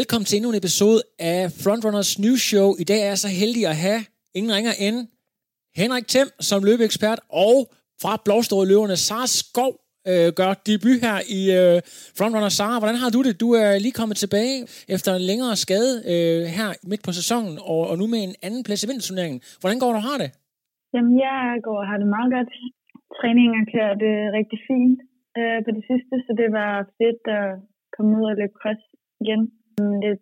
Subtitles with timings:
[0.00, 1.00] Velkommen til endnu en episode
[1.34, 2.68] af Frontrunners News Show.
[2.82, 4.00] I dag er jeg så heldig at have
[4.38, 4.98] ingen ringer end
[5.80, 7.56] Henrik Thiem som løbeekspert, og
[8.02, 9.72] fra Blåstået Løverne, Sara Skov,
[10.10, 11.76] øh, gør debut her i øh,
[12.18, 12.52] Frontrunner.
[12.58, 13.34] Sara, hvordan har du det?
[13.44, 14.56] Du er lige kommet tilbage
[14.94, 18.62] efter en længere skade øh, her midt på sæsonen, og, og nu med en anden
[18.66, 19.40] plads i vinterturneringen.
[19.60, 20.30] Hvordan går du har det?
[20.94, 22.50] Jamen, jeg går og har det meget godt.
[23.18, 24.98] Træningen har kørt øh, rigtig fint
[25.38, 27.48] øh, på det sidste, så det var fedt at
[27.94, 28.82] komme ud og løbe cross
[29.24, 29.42] igen.
[29.78, 30.18] Mm, det er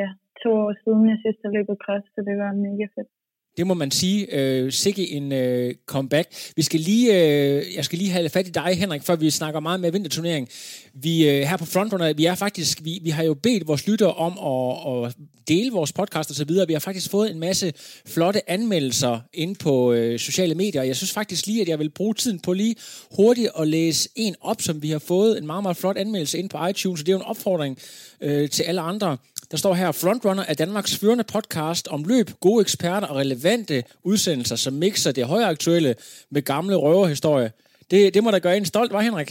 [0.00, 0.08] ja,
[0.42, 3.10] to år siden, jeg sidst har løbet cross, så det var mega fedt.
[3.56, 4.34] Det må man sige.
[4.34, 6.28] Øh, sikke en øh, comeback.
[6.56, 9.60] Vi skal lige, øh, jeg skal lige have fat i dig, Henrik, før vi snakker
[9.60, 10.48] meget med vinterturnering.
[10.94, 14.14] Vi øh, her på Frontrunner, vi er faktisk, vi, vi har jo bedt vores lyttere
[14.14, 15.14] om at, at
[15.48, 16.66] dele vores podcast og så videre.
[16.66, 17.72] Vi har faktisk fået en masse
[18.06, 20.82] flotte anmeldelser ind på øh, sociale medier.
[20.82, 22.76] Jeg synes faktisk lige, at jeg vil bruge tiden på lige
[23.16, 26.48] hurtigt at læse en op, som vi har fået en meget, meget flot anmeldelse ind
[26.48, 27.00] på iTunes.
[27.00, 27.78] Så det er jo en opfordring
[28.20, 29.16] øh, til alle andre.
[29.52, 33.76] Der står her, Frontrunner er Danmarks førende podcast om løb, gode eksperter og relevante
[34.10, 35.92] udsendelser, som mixer det højaktuelle
[36.34, 37.50] med gamle røverhistorier.
[37.90, 39.30] Det, det må da gøre en stolt, var Henrik?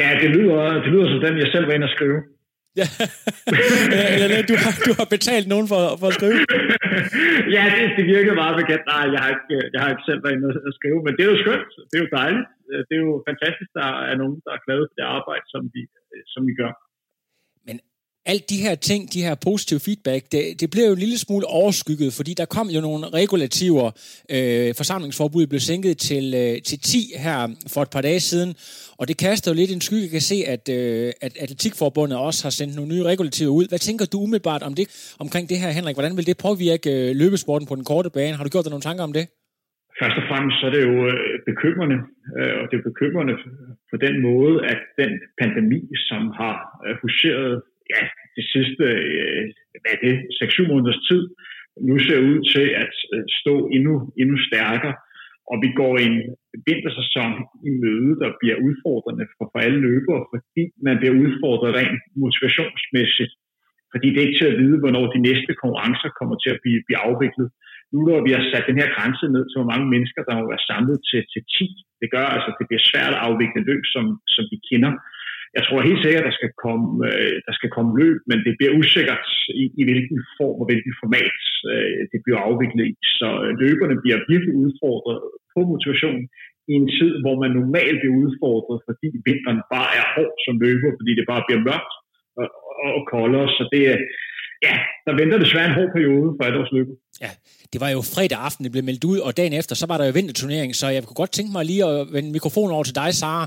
[0.00, 2.18] Ja, det lyder, det lyder som den, jeg selv var inde at skrive.
[2.80, 2.88] Ja,
[4.22, 6.36] eller du har, du har betalt nogen for, for at skrive?
[7.56, 8.84] ja, det, det virkede meget bekendt.
[8.94, 11.30] Nej, jeg har, ikke, jeg har ikke selv været inde at skrive, men det er
[11.32, 11.70] jo skønt.
[11.88, 12.48] Det er jo dejligt.
[12.88, 15.82] Det er jo fantastisk, der er nogen, der er glade for det arbejde, som vi,
[16.34, 16.72] som vi gør
[18.32, 21.46] alt de her ting, de her positive feedback, det, det blev jo en lille smule
[21.60, 23.86] overskygget, fordi der kom jo nogle regulativer.
[24.36, 27.38] Øh, forsamlingsforbuddet blev sænket til, øh, til 10 her
[27.72, 28.50] for et par dage siden,
[29.00, 30.06] og det kaster jo lidt en skygge.
[30.08, 33.66] Jeg kan se, at, øh, at Atletikforbundet også har sendt nogle nye regulativer ud.
[33.72, 34.86] Hvad tænker du umiddelbart om det,
[35.24, 35.96] omkring det her, Henrik?
[35.98, 38.36] Hvordan vil det påvirke øh, løbesporten på den korte bane?
[38.36, 39.24] Har du gjort dig nogle tanker om det?
[40.00, 41.98] Først og fremmest så er det jo øh, bekymrende,
[42.38, 43.34] øh, og det er bekymrende
[43.92, 47.54] på den måde, at den pandemi, som har øh, huseret
[47.94, 48.02] ja,
[48.38, 49.42] de sidste øh,
[49.82, 51.22] hvad er det, 6-7 måneders tid,
[51.88, 54.96] nu ser ud til at øh, stå endnu, endnu stærkere.
[55.50, 56.16] Og vi går en
[56.68, 57.32] vintersæson
[57.68, 63.32] i møde, der bliver udfordrende for, for alle løbere, fordi man bliver udfordret rent motivationsmæssigt.
[63.92, 66.80] Fordi det er ikke til at vide, hvornår de næste konkurrencer kommer til at blive,
[66.86, 67.48] blive afviklet.
[67.92, 70.44] Nu når vi har sat den her grænse ned til, hvor mange mennesker, der må
[70.52, 71.68] være samlet til, til 10,
[72.00, 74.92] det gør altså, at det bliver svært at afvikle løb, som, som vi kender.
[75.56, 78.52] Jeg tror helt sikkert, at der skal komme, øh, der skal komme løb, men det
[78.58, 79.26] bliver usikkert
[79.62, 81.38] i, i hvilken form og hvilken format
[81.72, 82.94] øh, det bliver afviklet i.
[83.18, 85.18] Så øh, løberne bliver virkelig udfordret
[85.52, 86.20] på motivation
[86.70, 90.90] i en tid, hvor man normalt bliver udfordret, fordi vinteren bare er hård som løber,
[90.98, 91.94] fordi det bare bliver mørkt
[92.40, 92.46] og,
[92.82, 93.46] og, og koldere.
[93.56, 93.98] Så det er,
[94.66, 94.74] ja,
[95.06, 96.88] der venter desværre en hård periode for et års løb.
[97.24, 97.30] Ja,
[97.72, 100.06] det var jo fredag aften, det blev meldt ud, og dagen efter, så var der
[100.06, 103.10] jo vinterturnering, så jeg kunne godt tænke mig lige at vende mikrofonen over til dig,
[103.20, 103.44] Sara.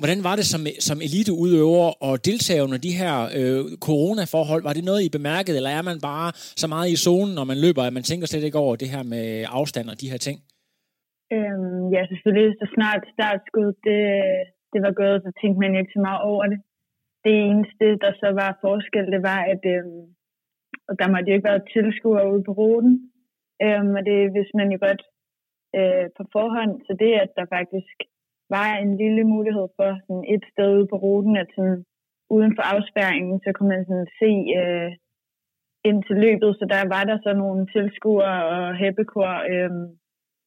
[0.00, 4.62] Hvordan var det som, som eliteudøver og deltager under de her øh, coronaforhold?
[4.68, 6.28] Var det noget, I bemærkede, eller er man bare
[6.62, 9.02] så meget i zonen, når man løber, at man tænker slet ikke over det her
[9.14, 9.26] med
[9.60, 10.36] afstand og de her ting?
[11.34, 12.50] Øhm, ja, selvfølgelig.
[12.60, 14.02] Så snart startskud det,
[14.72, 16.60] det var gået, så tænkte man ikke så meget over det.
[17.24, 20.02] Det eneste, der så var forskel, det var, at øhm,
[20.88, 22.94] og der måtte jo ikke være tilskuere ude på ruten.
[23.64, 25.02] Øhm, og det hvis man jo godt
[25.78, 26.72] øh, på forhånd.
[26.86, 27.96] Så det, at der faktisk
[28.56, 31.84] var en lille mulighed for sådan et sted ude på ruten, at sådan,
[32.34, 34.90] uden for afspærringen, så kunne man sådan se øh,
[35.88, 39.32] ind til løbet, så der var der så nogle tilskuere og hæppekor.
[39.52, 39.72] Øh,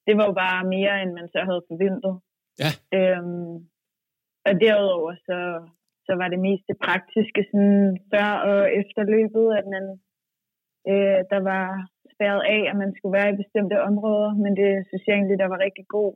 [0.07, 2.15] det var jo bare mere, end man så havde forventet.
[2.63, 2.71] Ja.
[2.97, 3.53] Øhm,
[4.47, 5.39] og derudover så,
[6.05, 9.85] så var det mest det praktiske sådan før og efter løbet, at man,
[10.91, 11.65] øh, der var
[12.13, 15.49] spærret af, at man skulle være i bestemte områder, men det synes jeg egentlig, der
[15.53, 16.11] var rigtig god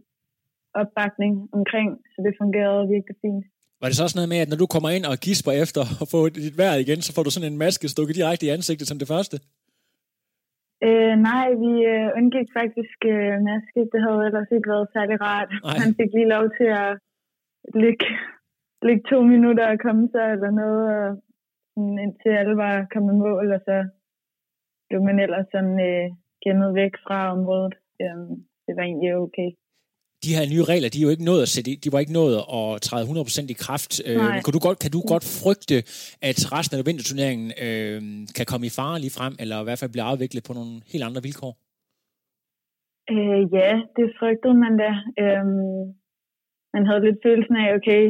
[0.81, 3.45] opbakning omkring, så det fungerede virkelig fint.
[3.81, 6.07] Var det så også noget med, at når du kommer ind og gisper efter at
[6.13, 8.99] få dit vejr igen, så får du sådan en maske stukket direkte i ansigtet som
[9.01, 9.35] det første?
[10.87, 13.79] Øh, nej, vi øh, undgik faktisk øh, maske.
[13.91, 15.49] Det havde ellers ikke været særlig rart.
[15.51, 15.77] Nej.
[15.83, 16.91] Han fik lige lov til at
[17.83, 18.05] ligge,
[18.87, 21.09] ligge to minutter og komme sig eller noget, og,
[21.71, 23.77] sådan, indtil alle var kommet i mål, og så
[24.87, 26.07] blev man ellers sådan øh,
[26.43, 27.75] gemmet væk fra området.
[28.03, 28.27] Øh,
[28.65, 29.49] det var egentlig okay
[30.27, 32.37] de her nye regler, de er jo ikke nået at sætte, de var ikke nået
[32.59, 33.91] at træde 100% i kraft.
[34.09, 35.77] Øh, kan du godt, kan du godt frygte,
[36.29, 37.99] at resten af vinterturneringen øh,
[38.37, 41.05] kan komme i fare lige frem, eller i hvert fald blive afviklet på nogle helt
[41.07, 41.53] andre vilkår?
[43.13, 44.91] Øh, ja, det frygtede man da.
[45.23, 45.45] Øh,
[46.75, 48.03] man havde lidt følelsen af, okay,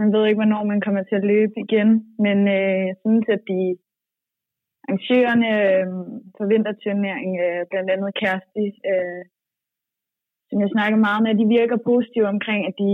[0.00, 1.88] man ved ikke, hvornår man kommer til at løbe igen,
[2.24, 3.60] men øh, jeg synes, at de
[4.88, 5.86] arrangørerne øh,
[6.36, 9.22] for vinterturneringen, øh, blandt andet Kærsti, øh,
[10.54, 12.92] som jeg snakker meget med, de virker positive omkring, at de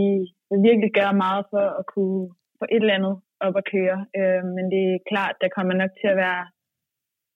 [0.69, 2.21] virkelig gør meget for at kunne
[2.59, 3.17] få et eller andet
[3.47, 3.99] op at køre.
[4.19, 6.43] Øh, men det er klart, der kommer nok til at være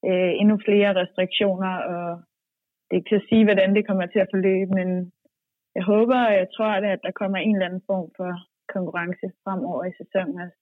[0.07, 2.05] øh, endnu flere restriktioner, og
[2.85, 4.89] det er ikke til at sige, hvordan det kommer til at forløbe, men
[5.77, 8.31] jeg håber og jeg tror, at der kommer en eller anden form for
[8.75, 10.59] konkurrence fremover i sæsonen også.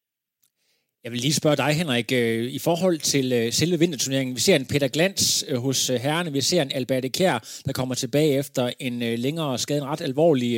[1.05, 4.35] Jeg vil lige spørge dig, Henrik, øh, i forhold til øh, selve vinterturneringen.
[4.39, 7.95] Vi ser en Peter Glans øh, hos herrene, vi ser en Albert Kær, der kommer
[8.03, 8.95] tilbage efter en
[9.25, 10.51] længere skade, en ret alvorlig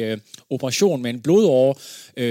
[0.55, 1.73] operation med en blodåre,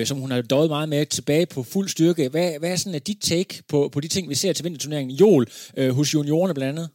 [0.09, 2.23] som hun har døjet meget med tilbage på fuld styrke.
[2.35, 5.15] Hvad, hvad er sådan dit take på, på de ting, vi ser til vinterturneringen?
[5.23, 5.45] Jol
[5.99, 6.89] hos juniorerne blandt andet?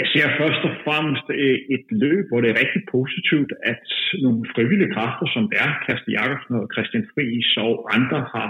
[0.00, 1.26] Jeg ser først og fremmest
[1.76, 3.84] et løb, hvor det er rigtig positivt, at
[4.24, 8.48] nogle frivillige kræfter, som det er, Kirsten Jakobsen og Christian Friis og andre, har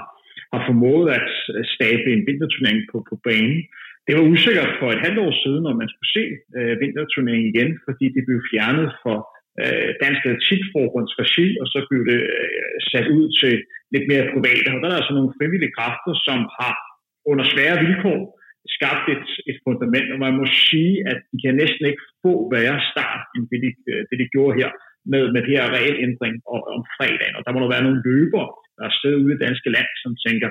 [0.55, 1.29] har formået at
[1.77, 3.61] stabe en vinterturnering på, på banen.
[4.07, 6.25] Det var usikkert for et halvt år siden, når man skulle se
[6.59, 9.15] øh, vinterturneringen igen, fordi det blev fjernet fra
[9.63, 13.55] øh, Dansk Atletikforbunds regi, og så blev det øh, sat ud til
[13.95, 14.69] lidt mere private.
[14.75, 16.75] Og der er altså nogle frivillige kræfter, som har
[17.31, 18.21] under svære vilkår
[18.77, 22.79] skabt et, et fundament, og man må sige, at de kan næsten ikke få værre
[22.93, 24.71] start, end det de, øh, det de gjorde her
[25.13, 27.37] med, med det her regelændring om, om fredagen.
[27.39, 29.91] Og der må der være nogle løbere, der er stedet ude i det danske land,
[30.03, 30.51] som tænker,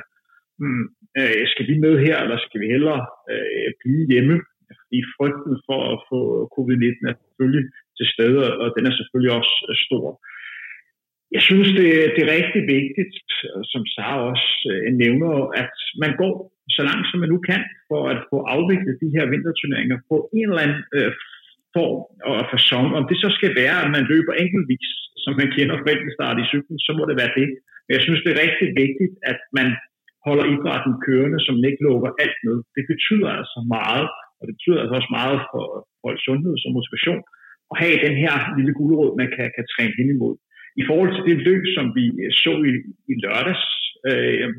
[0.60, 0.86] hmm,
[1.20, 4.36] øh, skal vi med her, eller skal vi hellere øh, blive hjemme?
[4.82, 6.20] Fordi frygten for at få
[6.56, 7.66] covid-19 er selvfølgelig
[7.98, 10.06] til stede, og den er selvfølgelig også øh, stor.
[11.36, 13.32] Jeg synes, det, det er rigtig vigtigt,
[13.72, 15.32] som Sara også øh, nævner,
[15.62, 16.34] at man går
[16.76, 20.48] så langt som man nu kan, for at få afviklet de her vinterturneringer på en
[20.50, 21.12] eller anden øh,
[21.76, 22.88] form og fasong.
[23.00, 24.88] Om det så skal være, at man løber enkeltvis,
[25.24, 27.48] som man kender fra start i cyklen, så må det være det.
[27.86, 29.68] Men jeg synes, det er rigtig vigtigt, at man
[30.28, 32.58] holder idrætten kørende, som ikke lukker alt ned.
[32.78, 34.08] Det betyder altså meget,
[34.40, 35.64] og det betyder altså også meget for
[36.02, 37.22] folks sundhed og motivation,
[37.72, 40.36] at have den her lille guldråd, man kan, kan træne hen imod.
[40.82, 42.72] I forhold til det løb, som vi øh, så i,
[43.12, 43.64] i lørdags,
[44.10, 44.50] øh,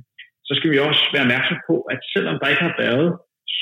[0.48, 3.08] så skal vi også være opmærksom på, at selvom der ikke har været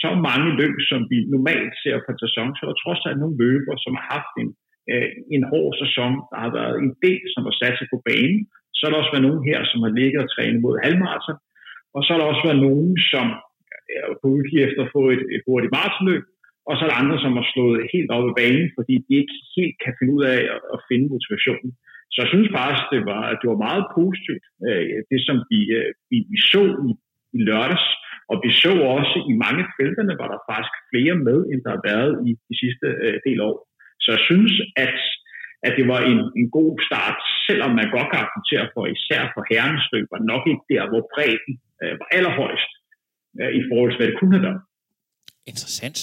[0.03, 3.41] så mange løb, som vi normalt ser på sæson, så er der trods alt nogle
[3.45, 4.49] løber, som har haft en,
[4.93, 6.13] øh, en hård sæson.
[6.33, 8.41] Der har været en del, som har sat sig på banen,
[8.75, 11.39] så har der også været nogen her, som har ligget og trænet mod halvmarathon.
[11.95, 13.27] Og så har der også været nogen, som
[13.97, 16.25] er på udkig efter at få et, et hurtigt maratonløb.
[16.69, 19.37] Og så er der andre, som har slået helt op i banen, fordi de ikke
[19.57, 21.73] helt kan finde ud af at, at finde motivationen.
[22.13, 25.91] Så jeg synes faktisk, det var, det var meget positivt, øh, det som vi, øh,
[26.11, 26.91] vi, vi så i,
[27.37, 27.87] i lørdags.
[28.31, 31.83] Og vi så også i mange felterne, var der faktisk flere med, end der har
[31.93, 33.57] været i de sidste øh, del år.
[34.03, 34.53] Så jeg synes,
[34.87, 34.99] at
[35.67, 39.43] at det var en, en god start, selvom man godt kan argumentere for især for
[39.51, 42.71] herrenes løb, var nok ikke der, hvor bredden øh, var allerhøjst
[43.41, 44.63] øh, i forhold til, hvad det kunne have været.
[45.53, 45.99] Interessant.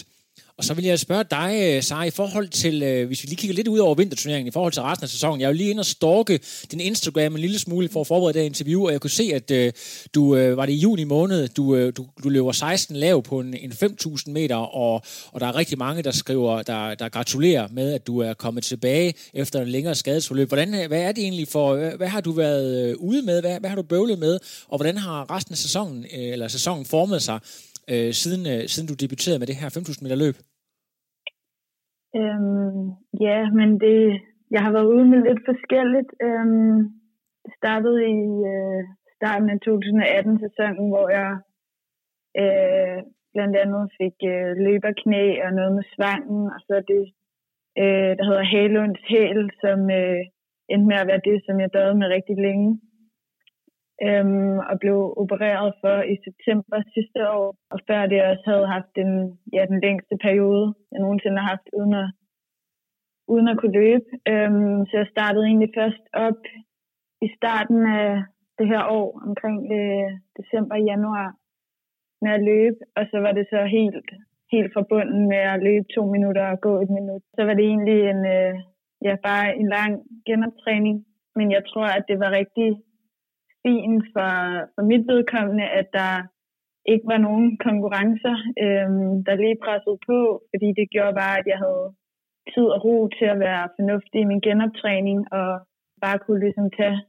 [0.60, 3.36] Og så vil jeg spørge dig, øh, Sara, i forhold til, øh, hvis vi lige
[3.36, 5.42] kigger lidt ud over vinterturneringen, i forhold til resten af sæsonen.
[5.42, 6.40] Jeg er jo lige inde og stalke
[6.72, 9.52] din Instagram en lille smule for at forberede det interview, og jeg kunne se, at
[9.52, 9.74] øh,
[10.16, 13.54] du øh, var det i juni måned, du, du, du løber 16 lav på en,
[13.54, 15.02] en 5.000 meter, og,
[15.32, 18.64] og der er rigtig mange, der skriver, der, der gratulerer med, at du er kommet
[18.64, 20.48] tilbage efter en længere skadesforløb.
[20.48, 23.70] Hvordan, hvad er det egentlig for, hvad, hvad har du været ude med, hvad, hvad
[23.70, 27.40] har du bøvlet med, og hvordan har resten af sæsonen, eller sæsonen formet sig,
[27.90, 30.38] øh, siden, øh, siden du debuterede med det her 5.000 meter løb?
[32.16, 32.86] Øhm,
[33.26, 36.12] ja, men det, jeg har været ude med lidt forskelligt.
[36.26, 36.80] Øhm,
[37.46, 38.22] det startede i
[38.54, 38.84] øh,
[39.18, 41.32] starten af 2018-sæsonen, hvor jeg
[42.42, 43.00] øh,
[43.34, 47.04] blandt andet fik øh, løberknæ og noget med svangen, og så det,
[47.82, 50.22] øh, der hedder Halunds Hæl, som øh,
[50.72, 52.70] endte med at være det, som jeg døde med rigtig længe
[54.06, 57.50] øhm, og blev opereret for i september sidste år.
[57.74, 59.12] Og før det også havde haft den,
[59.56, 62.10] ja, den længste periode, jeg nogensinde har haft uden at,
[63.34, 64.10] uden at kunne løbe.
[64.32, 66.42] Øhm, så jeg startede egentlig først op
[67.22, 68.24] i starten af
[68.60, 71.30] det her år, omkring øh, december januar,
[72.22, 72.80] med at løbe.
[72.98, 74.10] Og så var det så helt,
[74.52, 77.24] helt forbundet med at løbe to minutter og gå et minut.
[77.36, 78.56] Så var det egentlig en, øh,
[79.08, 79.94] ja, bare en lang
[80.28, 81.06] genoptræning.
[81.36, 82.70] Men jeg tror, at det var rigtig
[83.64, 84.34] fint for,
[84.74, 86.14] for mit vedkommende, at der
[86.92, 90.20] ikke var nogen konkurrencer, øhm, der lige pressede på,
[90.52, 91.86] fordi det gjorde bare, at jeg havde
[92.54, 95.50] tid og ro til at være fornuftig i min genoptræning, og
[96.04, 97.00] bare kunne ligesom tage,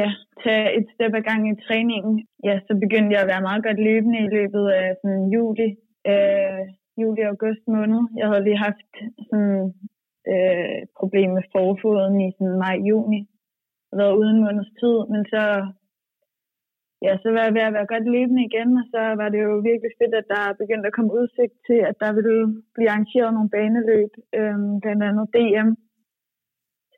[0.00, 0.08] ja,
[0.44, 2.14] tage et step ad gang i træningen.
[2.48, 5.68] Ja, så begyndte jeg at være meget godt løbende i løbet af sådan juli,
[6.10, 6.62] øh,
[7.00, 8.00] juli-august måned.
[8.20, 8.90] Jeg havde lige haft
[9.28, 9.62] sådan
[10.32, 13.20] øh, problem med forfoden i sådan maj-juni,
[13.96, 15.42] været uden måneds tid, men så,
[17.04, 19.52] ja, så var jeg ved at være godt levende igen, og så var det jo
[19.70, 22.40] virkelig fedt, at der begyndte at komme udsigt til, at der ville
[22.74, 25.70] blive arrangeret nogle baneløb, øhm, blandt andet DM,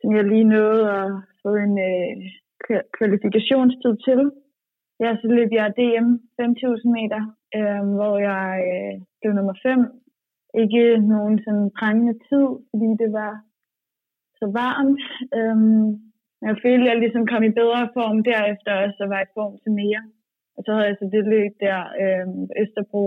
[0.00, 1.08] som jeg lige nåede at
[1.42, 2.14] få en øh,
[2.96, 4.20] kvalifikationstid til.
[5.02, 6.08] Ja, så løb jeg DM
[6.40, 7.22] 5.000 meter,
[7.58, 9.78] øh, hvor jeg øh, blev nummer 5.
[10.62, 10.82] Ikke
[11.12, 13.32] nogen sådan prangende tid, fordi det var
[14.38, 15.04] så varmt.
[15.38, 15.56] Øh,
[16.46, 19.54] jeg følte, at jeg ligesom kom i bedre form derefter også, så var i form
[19.62, 20.02] til mere.
[20.56, 22.26] Og så havde jeg så det løb der øh,
[22.62, 23.06] Østerbro,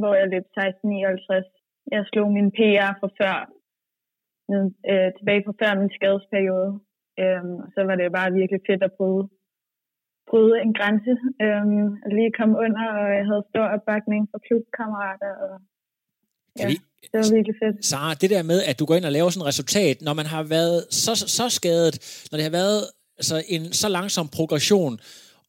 [0.00, 1.44] hvor jeg løb 16.59.
[1.94, 3.36] Jeg slog min PR fra før,
[4.90, 6.72] øh, tilbage på før min skadesperiode.
[7.22, 7.44] Øh,
[7.74, 9.24] så var det bare virkelig fedt at bryde
[10.30, 11.14] bryde en grænse.
[11.44, 15.32] Øhm, lige komme under, og jeg havde stor opbakning fra klubkammerater.
[15.46, 15.54] Og,
[16.58, 16.76] ja, vi,
[17.12, 17.76] det var virkelig fedt.
[17.90, 20.26] Sara, det der med, at du går ind og laver sådan et resultat, når man
[20.34, 21.94] har været så, så skadet,
[22.30, 22.80] når det har været
[23.20, 24.94] altså, en så langsom progression,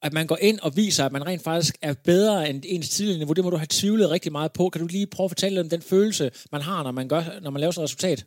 [0.05, 3.19] at man går ind og viser, at man rent faktisk er bedre end ens tidligere
[3.21, 4.63] niveau, det må du have tvivlet rigtig meget på.
[4.69, 7.51] Kan du lige prøve at fortælle om den følelse, man har, når man, gør, når
[7.53, 8.19] man laver sådan et resultat?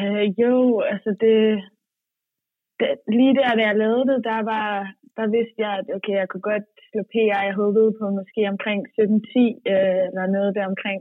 [0.00, 0.54] Uh, jo,
[0.92, 1.36] altså det,
[2.80, 4.66] det, lige der, da jeg lavede det, der var,
[5.18, 7.40] der vidste jeg, at okay, jeg kunne godt slå PR.
[7.48, 9.00] Jeg håbede på måske omkring 17-10
[9.72, 11.00] øh, eller noget der omkring.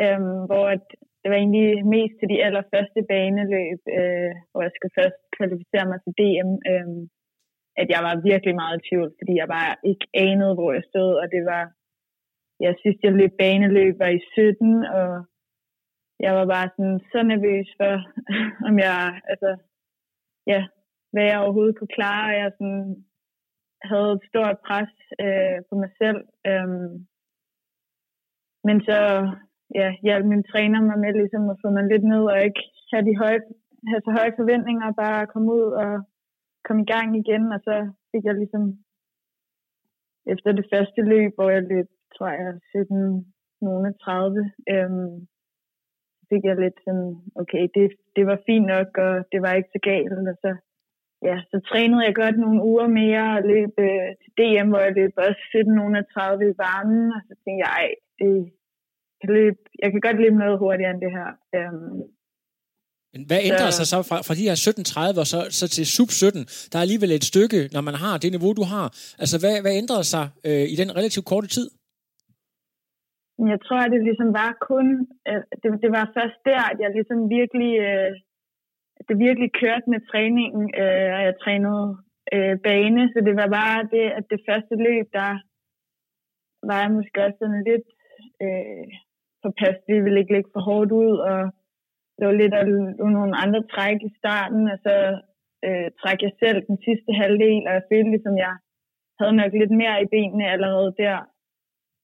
[0.00, 0.86] Øhm, hvor at
[1.22, 5.98] det var egentlig mest til de allerførste baneløb, øh, hvor jeg skulle først kvalificere mig
[6.02, 6.88] til DM, øh,
[7.80, 11.12] at jeg var virkelig meget i tvivl, fordi jeg bare ikke anede, hvor jeg stod,
[11.22, 11.64] og det var,
[12.66, 15.10] jeg synes, jeg løb baneløb var i 17, og
[16.24, 17.94] jeg var bare sådan så nervøs for,
[18.68, 19.50] om jeg, altså,
[20.52, 20.60] ja,
[21.12, 23.04] hvad jeg overhovedet kunne klare, og jeg sådan,
[23.90, 24.92] havde et stort pres
[25.24, 26.20] øh, på mig selv.
[26.50, 26.68] Øh,
[28.66, 28.98] men så
[29.78, 32.62] ja, hjalp min træner mig med ligesom at få mig lidt ned og ikke
[32.92, 33.40] have, de høje,
[33.90, 35.92] have så høje forventninger, bare komme ud og
[36.66, 37.44] komme i gang igen.
[37.54, 37.76] Og så
[38.10, 38.64] fik jeg ligesom
[40.32, 43.26] efter det første løb, hvor jeg løb, tror jeg, 17,
[43.60, 45.14] nogle 30, øhm,
[46.30, 47.10] fik jeg lidt sådan,
[47.42, 47.84] okay, det,
[48.16, 50.50] det var fint nok, og det var ikke så galt, og så
[51.28, 54.94] ja, så trænede jeg godt nogle uger mere og løb øh, til DM, hvor jeg
[55.00, 57.88] løb også 1730 i varmen, og så tænkte jeg, ej,
[58.18, 58.30] det
[59.22, 61.28] kan løbe, jeg kan godt løbe noget hurtigere end det her.
[61.58, 62.02] Um,
[63.14, 65.84] men hvad ændrer så, sig så fra, fra de her 17.30 og så, så til
[65.96, 66.44] sub 17?
[66.70, 68.86] Der er alligevel et stykke, når man har det niveau, du har.
[69.22, 71.68] Altså, hvad, hvad ændrer sig øh, i den relativt korte tid?
[73.52, 74.86] Jeg tror, at det ligesom var kun...
[75.28, 78.12] Øh, det, det var først der, at jeg ligesom virkelig øh,
[79.08, 81.86] det virkelig kørte med træningen, øh, og jeg trænede
[82.34, 85.30] øh, bane, så det var bare det, at det første løb, der
[86.68, 87.86] var jeg måske også sådan lidt
[88.44, 88.86] øh,
[89.60, 91.40] past, Vi ville ikke lægge for hårdt ud, og
[92.16, 92.66] det var lidt af
[93.16, 94.94] nogle andre træk i starten, og så
[95.66, 98.54] øh, træk jeg selv den sidste halvdel, og jeg følte ligesom, jeg
[99.20, 101.18] havde nok lidt mere i benene allerede der.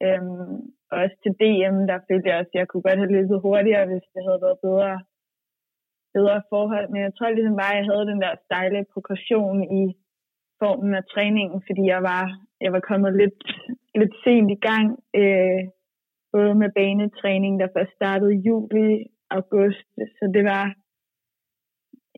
[0.05, 0.57] Øhm,
[0.91, 3.87] og også til DM, der følte jeg også, at jeg kunne godt have løbet hurtigere,
[3.87, 4.95] hvis det havde været bedre
[6.17, 9.83] bedre forhold, men jeg tror ligesom bare, at jeg havde den der stejle progression i
[10.61, 12.25] formen af træningen, fordi jeg var,
[12.65, 13.39] jeg var kommet lidt,
[14.01, 14.87] lidt sent i gang,
[15.21, 15.63] øh,
[16.33, 18.91] både med banetræning, der først startede juli,
[19.31, 20.65] august, så det var,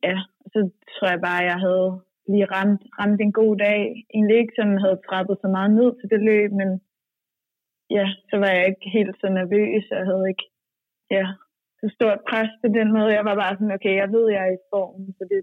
[0.07, 0.17] ja,
[0.52, 0.59] så
[0.93, 1.90] tror jeg bare, at jeg havde
[2.33, 3.81] lige ramt, ramt en god dag.
[4.14, 6.71] Egentlig ikke sådan havde trappet så meget ned til det løb, men
[7.97, 10.47] ja, så var jeg ikke helt så nervøs, og havde ikke,
[11.17, 11.25] ja,
[11.81, 13.17] så stort pres på den måde.
[13.19, 15.40] Jeg var bare sådan, okay, jeg ved, jeg er i form, så det,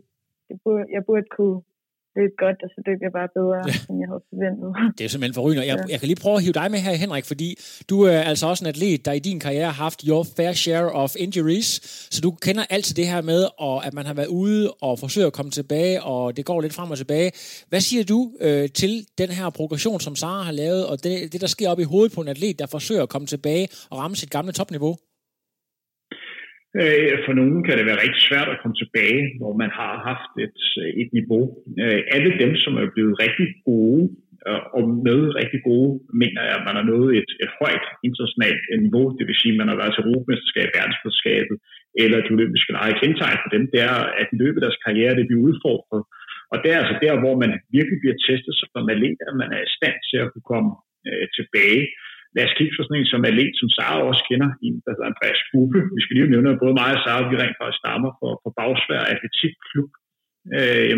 [0.47, 1.61] det burde, jeg burde kunne
[2.19, 3.73] løbe godt, og så løb jeg bare bedre, ja.
[3.89, 4.67] end jeg havde forventet.
[4.97, 5.63] Det er simpelthen forrygende.
[5.71, 7.49] Jeg, jeg kan lige prøve at hive dig med her, Henrik, fordi
[7.91, 10.89] du er altså også en atlet, der i din karriere har haft your fair share
[11.01, 11.69] of injuries,
[12.13, 15.27] så du kender altid det her med, og at man har været ude og forsøger
[15.27, 17.31] at komme tilbage, og det går lidt frem og tilbage.
[17.69, 21.41] Hvad siger du øh, til den her progression, som Sara har lavet, og det, det,
[21.41, 24.15] der sker op i hovedet på en atlet, der forsøger at komme tilbage og ramme
[24.15, 24.95] sit gamle topniveau?
[26.81, 30.31] Øh, for nogen kan det være rigtig svært at komme tilbage, hvor man har haft
[30.45, 31.43] et, øh, et niveau.
[31.83, 34.03] Øh, alle dem, som er blevet rigtig gode,
[34.77, 35.91] og med rigtig gode,
[36.23, 39.05] mener jeg, at man har nået et, et højt internationalt niveau.
[39.17, 41.57] Det vil sige, at man har været til Europamesterskab, verdensmesterskabet,
[42.03, 42.97] eller de olympiske lege.
[42.99, 46.01] Kendetegn for dem, det er, at i løbet af deres karriere, det bliver udfordret.
[46.51, 49.61] Og det er altså der, hvor man virkelig bliver testet som atlet, at man er
[49.67, 50.71] i stand til at kunne komme
[51.07, 51.83] øh, tilbage
[52.35, 55.11] lad os kigge på sådan en som Alene, som Sara også kender, en, der hedder
[55.11, 55.79] Andreas Bubbe.
[55.95, 58.49] Vi skal lige nævne, at både mig og Sara, vi rent faktisk stammer på, på
[58.57, 59.91] Bagsvær Atletikklub.
[60.57, 60.97] Øh,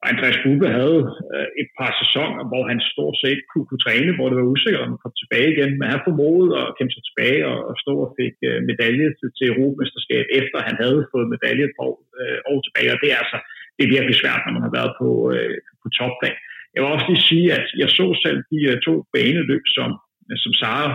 [0.00, 1.00] og Andreas Bubbe havde
[1.34, 4.84] øh, et par sæsoner, hvor han stort set kunne, kunne træne, hvor det var usikkert,
[4.84, 5.72] om han kom tilbage igen.
[5.78, 9.28] Men han formåede at kæmpe sig tilbage og, og stå og fik øh, medalje til,
[9.36, 12.92] til Europamesterskab, efter han havde fået medalje et par år, øh, år tilbage.
[12.94, 13.38] Og det er altså
[13.76, 16.38] det er virkelig svært, når man har været på, øh, på topplan.
[16.74, 19.90] Jeg vil også lige sige, at jeg så selv de øh, to baneløb, som
[20.30, 20.88] Øh, som Sara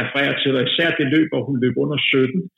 [0.00, 2.50] refererer til, og især det løb, hvor hun løb under 17.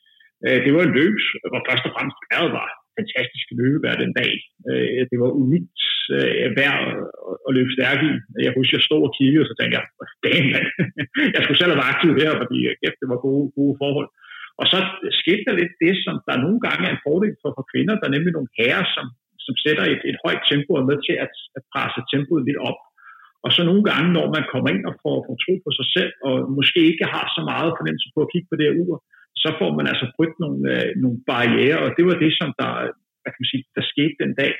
[0.47, 1.17] Øh, det var en løb,
[1.51, 2.69] hvor først og fremmest vejret var
[2.99, 4.33] fantastiske løbevejr den dag.
[4.71, 5.83] Øh, det var unikt
[6.17, 6.79] øh, vejr,
[7.47, 8.13] at løbe stærk i.
[8.47, 9.85] Jeg husker, jeg stod og kiggede, og så tænkte jeg,
[10.25, 10.65] damn, man.
[11.35, 14.09] jeg skulle selv have været aktiv her, fordi kæft, det var gode, gode forhold.
[14.61, 14.79] Og så
[15.21, 17.95] skete der lidt det, som der nogle gange er en fordel for, for kvinder.
[17.99, 19.07] Der er nemlig nogle herrer, som,
[19.47, 22.61] som sætter et, et højt tempo og er med til at, at presse tempoet lidt
[22.69, 22.79] op.
[23.45, 26.13] Og så nogle gange, når man kommer ind og får, får tro på sig selv,
[26.27, 28.97] og måske ikke har så meget fornemmelse på at kigge på det her ur,
[29.43, 32.73] så får man altså brudt nogle, øh, nogle barriere, og det var det, som der,
[33.21, 34.53] hvad kan man sige, der skete den dag.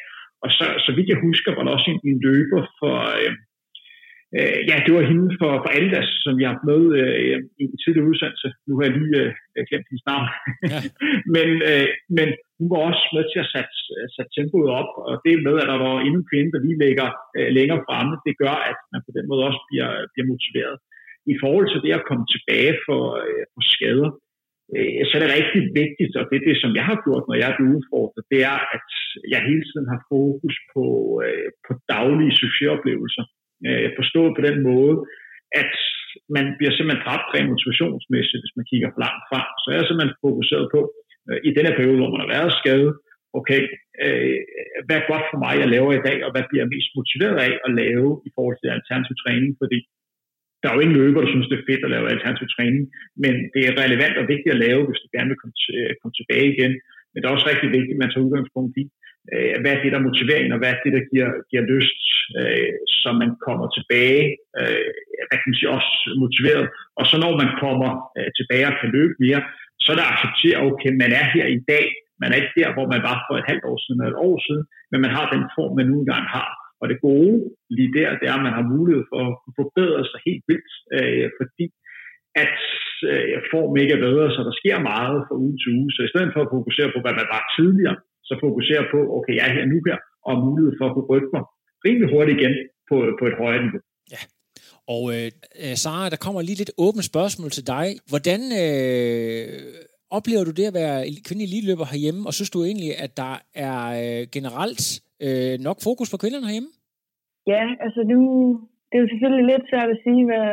[0.45, 3.33] Og så, så vidt jeg husker, var der også en, en løber for, øh,
[4.39, 7.79] øh, ja, det var hende for, for Aldas, som jeg har med øh, i en
[7.83, 8.49] tidligere udsendelse.
[8.67, 9.21] Nu har jeg lige
[9.57, 10.29] øh, glemt hendes navn.
[10.73, 10.79] Ja.
[11.37, 13.75] men, øh, men hun var også med til at sætte,
[14.15, 17.09] sætte tempoet op, og det med, at der var endnu en kvinde, der lige ligger
[17.37, 20.77] øh, længere fremme, det gør, at man på den måde også bliver, bliver motiveret.
[21.33, 24.11] I forhold til det at komme tilbage for, øh, for skader,
[24.75, 27.37] øh, så er det rigtig vigtigt, og det er det, som jeg har gjort, når
[27.41, 28.89] jeg er blevet udfordret, det er, at
[29.33, 30.85] jeg hele tiden har fokus på,
[31.25, 33.25] øh, på daglige succesoplevelser.
[33.69, 34.95] Øh, forstået på den måde,
[35.63, 35.75] at
[36.37, 39.47] man bliver simpelthen dræbt rent motivationsmæssigt, hvis man kigger for langt frem.
[39.63, 40.81] Så jeg er simpelthen fokuseret på,
[41.29, 42.93] øh, i denne periode, hvor man har været skadet,
[43.39, 43.61] okay,
[44.05, 44.39] øh,
[44.87, 47.39] hvad er godt for mig, jeg laver i dag, og hvad bliver jeg mest motiveret
[47.47, 49.79] af at lave i forhold til alternativ træning, fordi
[50.61, 52.85] der er jo ingen løber, der synes, det er fedt at lave alternativ træning,
[53.25, 56.15] men det er relevant og vigtigt at lave, hvis du gerne vil komme, til, komme
[56.17, 56.73] tilbage igen.
[57.11, 58.85] Men det er også rigtig vigtigt, at man tager udgangspunkt i,
[59.33, 62.03] øh, hvad er det, der er en, og hvad er det, der giver, giver lyst,
[62.39, 64.25] øh, så man kommer tilbage,
[64.61, 64.89] øh,
[65.27, 65.93] hvad kan man sige, også
[66.25, 66.67] motiveret.
[66.99, 69.43] Og så når man kommer øh, tilbage og kan løbe mere,
[69.83, 71.87] så er det at acceptere, okay, man er her i dag,
[72.21, 74.37] man er ikke der, hvor man var for et halvt år siden eller et år
[74.47, 76.51] siden, men man har den form, man nu engang har.
[76.81, 77.37] Og det gode
[77.77, 81.27] lige der, det er, at man har mulighed for at forbedre sig helt vildt, øh,
[81.39, 81.67] fordi
[82.45, 82.59] at
[83.11, 85.91] øh, formen ikke er bedre, så der sker meget fra uge til uge.
[85.95, 87.97] Så i stedet for at fokusere på, hvad man var tidligere,
[88.29, 91.11] så fokusere på, okay, jeg er her nu her, og har mulighed for at kunne
[91.13, 91.45] rykke mig
[91.87, 92.55] rimelig hurtigt igen
[92.89, 93.83] på, på et højere niveau.
[94.15, 94.23] Ja.
[94.95, 95.29] Og øh,
[95.63, 97.87] øh, Sara, der kommer lige lidt åbent spørgsmål til dig.
[98.11, 99.47] Hvordan øh,
[100.19, 103.35] oplever du det at være kvindelig eliteløber herhjemme, og synes du egentlig, at der
[103.67, 104.83] er øh, generelt
[105.27, 106.73] øh, nok fokus på kvinderne herhjemme?
[107.53, 108.19] Ja, altså nu,
[108.89, 110.51] det er jo selvfølgelig lidt svært at sige, hvad,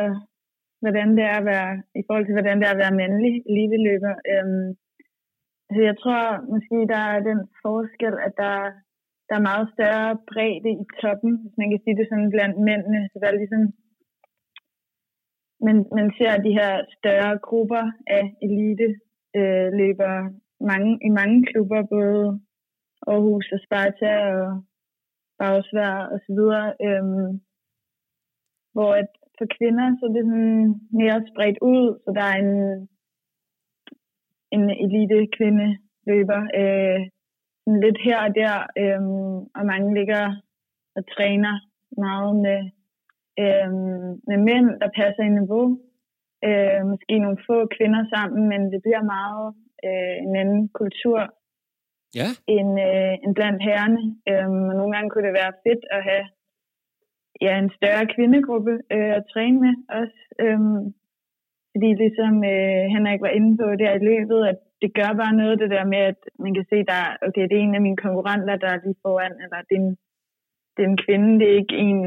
[0.82, 4.14] hvordan det er at være, i forhold til hvordan det er at være mandlig eliteløber.
[4.32, 4.68] Øhm,
[5.72, 6.22] altså jeg tror
[6.54, 8.56] måske, der er den forskel, at der,
[9.28, 13.00] der er meget større bredde i toppen, hvis man kan sige det sådan blandt mændene.
[13.10, 13.64] Så der er ligesom,
[15.66, 17.84] man, man ser de her større grupper
[18.18, 18.88] af elite
[19.38, 20.14] øh, løber
[20.70, 22.40] mange, i mange klubber, både
[23.06, 24.48] Aarhus og Sparta og
[25.38, 26.68] Bagsvær og så videre.
[26.86, 27.30] Øhm,
[28.74, 30.64] hvor at for kvinder, så er det sådan
[31.00, 32.52] mere spredt ud, så der er en,
[34.54, 35.68] en elite kvinde
[36.06, 37.00] løber øh,
[37.82, 39.02] lidt her og der, øh,
[39.58, 40.24] og mange ligger
[40.96, 41.54] og træner
[42.04, 42.60] meget med,
[43.42, 43.70] øh,
[44.28, 45.66] med mænd, der passer i niveau.
[46.48, 49.46] Øh, måske nogle få kvinder sammen, men det bliver meget
[49.86, 51.18] øh, en anden kultur
[52.20, 52.28] ja.
[52.56, 54.02] end, øh, end blandt herrene.
[54.28, 56.26] Øh, og nogle gange kunne det være fedt at have
[57.40, 60.18] ja, en større kvindegruppe øh, at træne med også.
[60.44, 60.94] Øhm,
[61.72, 65.60] fordi ligesom øh, Henrik var inde på der i løbet, at det gør bare noget
[65.62, 68.56] det der med, at man kan se, der okay, det er en af mine konkurrenter,
[68.56, 69.96] der er lige foran, eller det er en,
[70.74, 72.00] det er en kvinde, det er ikke en,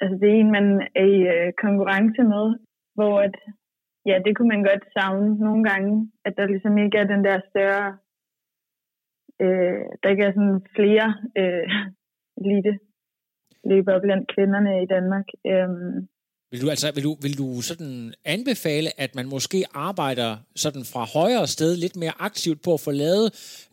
[0.00, 0.66] altså det er en, man
[1.02, 2.46] er i øh, konkurrence med,
[2.96, 3.36] hvor at,
[4.06, 5.92] ja, det kunne man godt savne nogle gange,
[6.26, 7.88] at der ligesom ikke er den der større,
[9.42, 11.06] øh, der ikke er sådan flere
[11.40, 11.68] øh,
[12.40, 12.74] elite
[13.70, 15.26] løber blandt kvinderne i Danmark.
[15.46, 16.08] Øhm,
[16.50, 17.92] vil du, altså, vil, du, vil du sådan
[18.36, 19.58] anbefale, at man måske
[19.90, 20.30] arbejder
[20.64, 23.26] sådan fra højere sted lidt mere aktivt på at få lavet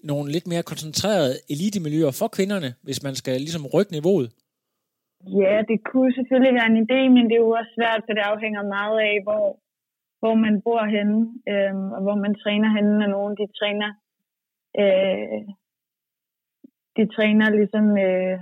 [0.10, 4.30] nogle lidt mere koncentrerede elitemiljøer for kvinderne, hvis man skal ligesom rykke niveauet?
[5.42, 8.24] Ja, det kunne selvfølgelig være en idé, men det er jo også svært, for det
[8.32, 9.46] afhænger meget af, hvor,
[10.22, 11.18] hvor man bor henne,
[11.52, 13.90] øh, og hvor man træner henne, og nogen de træner
[14.82, 15.42] øh,
[16.98, 18.38] de træner ligesom øh,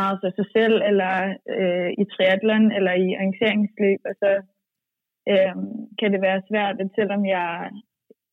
[0.00, 1.14] meget for sig selv, eller
[1.56, 4.30] øh, i triathlon, eller i orienteringsløb, og så
[5.32, 5.54] øh,
[5.98, 7.70] kan det være svært, at selvom jeg,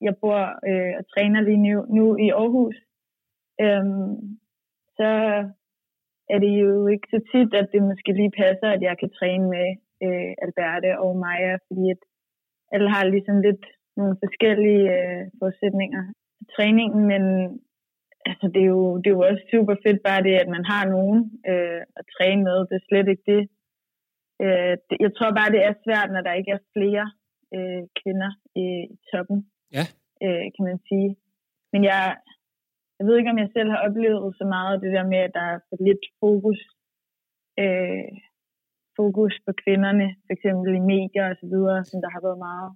[0.08, 2.78] jeg bor øh, og træner lige nu, nu i Aarhus,
[3.64, 3.86] øh,
[4.98, 5.10] så
[6.34, 9.48] er det jo ikke så tit, at det måske lige passer, at jeg kan træne
[9.56, 9.68] med
[10.06, 12.02] øh, Alberte og Maja, fordi at
[12.74, 13.66] alle har ligesom lidt
[13.98, 16.04] nogle forskellige øh, forudsætninger
[16.38, 17.24] for træningen, men
[18.26, 20.84] altså, det, er jo, det er jo også super fedt bare det, at man har
[20.96, 21.20] nogen
[21.52, 22.58] øh, at træne med.
[22.70, 23.44] Det er slet ikke det.
[24.44, 24.98] Øh, det.
[25.06, 27.06] Jeg tror bare, det er svært, når der ikke er flere
[27.56, 28.32] øh, kvinder
[28.64, 29.40] i, i toppen,
[29.78, 29.86] ja.
[30.26, 31.10] øh, kan man sige.
[31.74, 32.04] Men jeg,
[32.98, 35.46] jeg ved ikke, om jeg selv har oplevet så meget det der med, at der
[35.54, 36.60] er for lidt fokus
[37.64, 38.12] øh,
[39.00, 42.72] fokus på kvinderne, for eksempel i medier og så videre, som der har været meget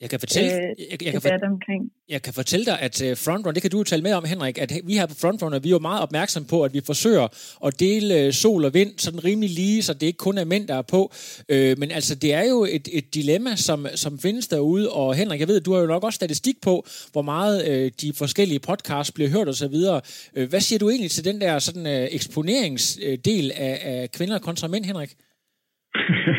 [0.00, 1.92] jeg kan fortælle, øh, jeg, jeg, kan for, omkring.
[2.08, 4.72] jeg kan fortælle dig, at uh, Frontrunner, det kan du tale med om, Henrik, at
[4.84, 7.28] vi her på Frontrunner, vi er jo meget opmærksom på, at vi forsøger
[7.66, 10.68] at dele uh, sol og vind sådan rimelig lige, så det ikke kun er mænd,
[10.68, 11.12] der er på.
[11.48, 15.48] Men altså, det er jo et, et dilemma, som, som findes derude, og Henrik, jeg
[15.48, 19.48] ved, du har jo nok også statistik på, hvor meget de forskellige podcasts bliver hørt
[19.48, 19.74] osv.
[20.36, 24.84] Uh, hvad siger du egentlig til den der sådan eksponeringsdel af, af kvinder kontra mænd,
[24.84, 25.14] Henrik?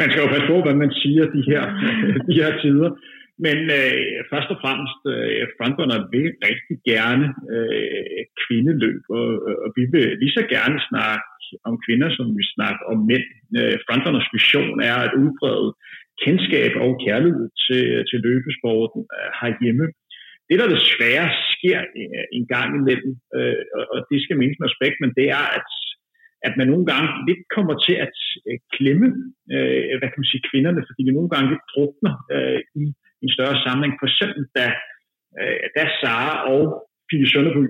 [0.00, 1.62] man skal jo passe på, hvad man siger de her,
[2.28, 2.90] de her tider.
[3.46, 9.28] Men øh, først og fremmest, øh, fronterne vil rigtig gerne øh, kvindeløb, og,
[9.64, 11.26] og vi vil lige så gerne snakke
[11.68, 13.26] om kvinder, som vi snakker om mænd.
[13.58, 15.70] Øh, fronternes vision er at udbrede
[16.24, 19.86] kendskab og kærlighed til, til løbesporten øh, herhjemme.
[20.48, 24.96] Det, der desværre sker øh, en gang imellem, øh, og det skal menes med respekt,
[25.02, 25.68] men det er, at
[26.46, 28.16] at man nogle gange lidt kommer til at
[28.48, 29.08] øh, klemme
[29.54, 32.84] øh, hvad kan man sige, kvinderne, fordi vi nogle gange lidt drukner øh, i
[33.24, 33.92] en større samling.
[34.00, 34.66] For eksempel da,
[35.40, 36.62] øh, da Sara og
[37.08, 37.66] Pige Sønderby,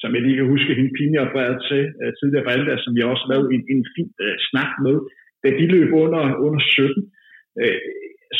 [0.00, 3.02] som jeg lige kan huske, hende Pini opereret til øh, tidligere på Alda, som vi
[3.02, 4.96] også lavede en, en fin øh, snak med,
[5.42, 7.02] da de løb under, under 17,
[7.60, 7.80] øh,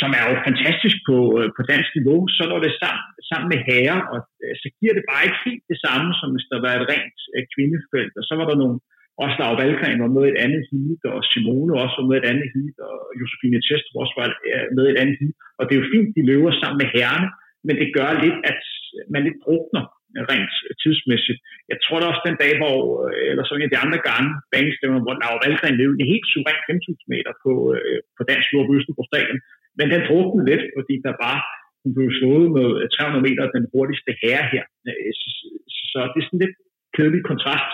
[0.01, 3.61] som er jo fantastisk på, øh, på dansk niveau, så når det sammen, sammen med
[3.69, 6.73] herrer, og øh, så giver det bare ikke helt det samme, som hvis der var
[6.75, 8.79] et rent øh, kvindefelt, og så var der nogle,
[9.23, 12.49] også Laura Valgren var med et andet heat, og Simone også var med et andet
[12.55, 14.29] heat, og Josefine Test også var
[14.77, 15.37] med et andet heat.
[15.59, 17.29] Og det er jo fint, de løber sammen med herrene,
[17.67, 18.61] men det gør lidt, at
[19.13, 19.85] man lidt drukner
[20.31, 21.41] rent tidsmæssigt.
[21.73, 22.79] Jeg tror da også den dag, hvor,
[23.09, 26.29] øh, eller sådan en af de andre gange, banestævner, hvor Laura Valgren løb en helt
[26.33, 29.41] suveræn 5.000 meter på, øh, på dansk jord på Østerbro Stadion.
[29.79, 31.37] Men den druknede lidt, fordi der var
[31.83, 34.65] hun blev slået med 300 meter den hurtigste herre her.
[34.89, 35.13] Øh,
[35.91, 36.57] så det er sådan lidt
[36.97, 37.71] kedelig kontrast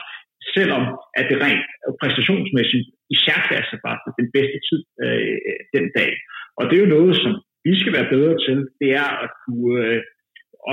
[0.56, 0.84] selvom
[1.18, 1.66] at det rent
[2.00, 5.36] præstationsmæssigt i særklasse var den bedste tid øh,
[5.76, 6.12] den dag.
[6.58, 7.32] Og det er jo noget, som
[7.66, 10.00] vi skal være bedre til, det er at kunne, øh,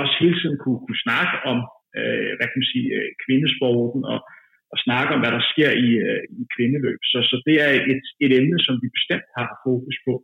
[0.00, 1.58] også hele tiden kunne, kunne snakke om
[1.98, 4.20] øh, hvad kan man sige, øh, kvindesporten og,
[4.72, 7.00] og snakke om, hvad der sker i, øh, i kvindeløb.
[7.12, 10.14] Så, så det er et, et emne, som vi bestemt har fokus på.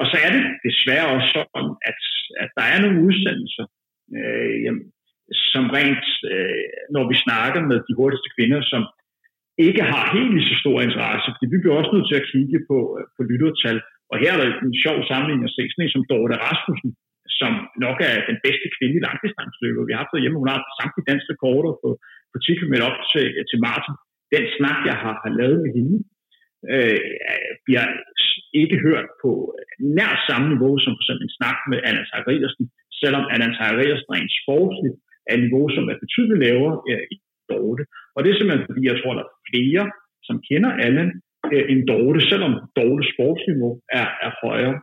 [0.00, 1.98] Og så er det desværre også sådan, at,
[2.42, 3.66] at der er nogle udsendelser,
[4.18, 4.84] øh, jamen,
[5.52, 8.82] som rent, øh, når vi snakker med de hurtigste kvinder, som
[9.66, 12.58] ikke har helt lige så stor interesse, fordi vi bliver også nødt til at kigge
[12.70, 13.78] på, øh, på lyttertal.
[14.10, 16.90] Og her er der en sjov sammenligning at se, sådan en som Dorte Rasmussen,
[17.40, 17.52] som
[17.84, 19.86] nok er den bedste kvindelige langdistansløber.
[19.88, 21.88] Vi har haft hjemme, hun har samtlige danske rekorder på,
[22.32, 23.94] på 10 km op til, øh, til Martin.
[24.34, 25.96] Den snak, jeg har, har lavet med hende,
[26.74, 27.00] øh,
[27.66, 27.86] bliver
[28.62, 29.30] ikke hørt på
[29.96, 32.64] nær samme niveau som for eksempel en snak med Anna Zachariasen,
[33.02, 34.96] selvom Anna Zachariasen rent sportsligt
[35.28, 37.04] er et niveau, som er betydeligt lavere øh,
[37.50, 37.84] Dorte.
[38.14, 39.84] Og det er simpelthen fordi, jeg tror, der er flere,
[40.28, 41.10] som kender Allen
[41.52, 44.76] øh, end Dorte, selvom Dortes sportsniveau er, er højere.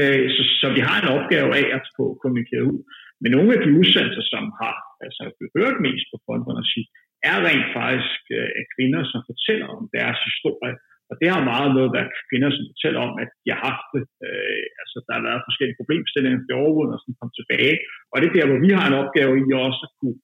[0.00, 2.80] Øh, så, så vi har en opgave af at få kommunikeret ud.
[3.22, 5.22] Men nogle af de udsendelser, som har altså,
[5.56, 6.86] hørt mest på fonderne sige,
[7.30, 10.76] er rent faktisk øh, kvinder, som fortæller om deres historie.
[11.10, 14.02] Og det har meget noget at kvinder, som fortæller om, at de har haft det.
[14.26, 17.76] Øh, altså, der har været forskellige problemstillinger, der overvundet og sådan kom tilbage.
[18.12, 20.18] Og det er der, hvor vi har en opgave i også at kunne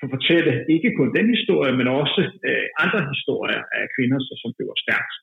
[0.00, 4.76] få fortælle ikke kun den historie, men også øh, andre historier af kvinder, som bliver
[4.84, 5.14] stærkt.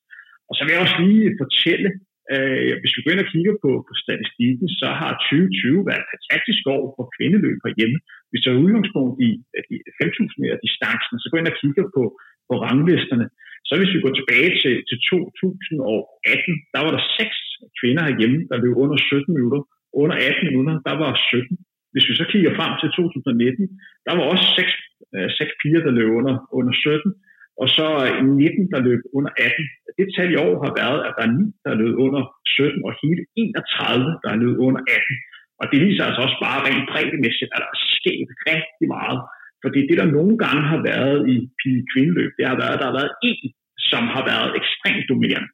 [0.50, 1.90] Og så vil jeg også lige fortælle,
[2.34, 6.12] øh, hvis vi går ind og kigger på, på statistikken, så har 2020 været et
[6.14, 7.98] fantastisk år for kvindeløb hjemme.
[8.30, 9.30] Hvis vi er udgangspunkt i
[9.70, 12.04] de 5.000 meter distancen, så går ind og kigger på,
[12.48, 13.28] på ranglisterne.
[13.68, 17.38] Så hvis vi går tilbage til, til 2018, der var der seks
[17.80, 19.62] kvinder herhjemme, der løb under 17 minutter.
[20.02, 21.58] Under 18 minutter, der var 17.
[21.94, 23.68] Hvis vi så kigger frem til 2019,
[24.06, 24.74] der var også seks,
[25.16, 27.14] øh, seks piger, der løb under, under 17,
[27.62, 29.66] og så øh, 19, der løb under 18.
[29.98, 32.92] Det tal i år har været, at der er 9, der løb under 17, og
[33.04, 35.16] hele 31, der løb under 18.
[35.60, 39.20] Og det viser altså også bare rent breddemæssigt, at der er sket rigtig meget.
[39.64, 42.90] Fordi det, der nogle gange har været i pige kvindeløb, det har været, at der
[42.92, 43.48] har været en,
[43.92, 45.50] som har været ekstremt dominerende.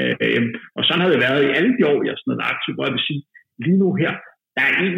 [0.00, 0.42] Øh,
[0.76, 2.94] og sådan har det været i alle de år, jeg sådan sådan aktiv, hvor jeg
[2.96, 3.22] vil sige,
[3.64, 4.12] lige nu her,
[4.56, 4.96] der er en,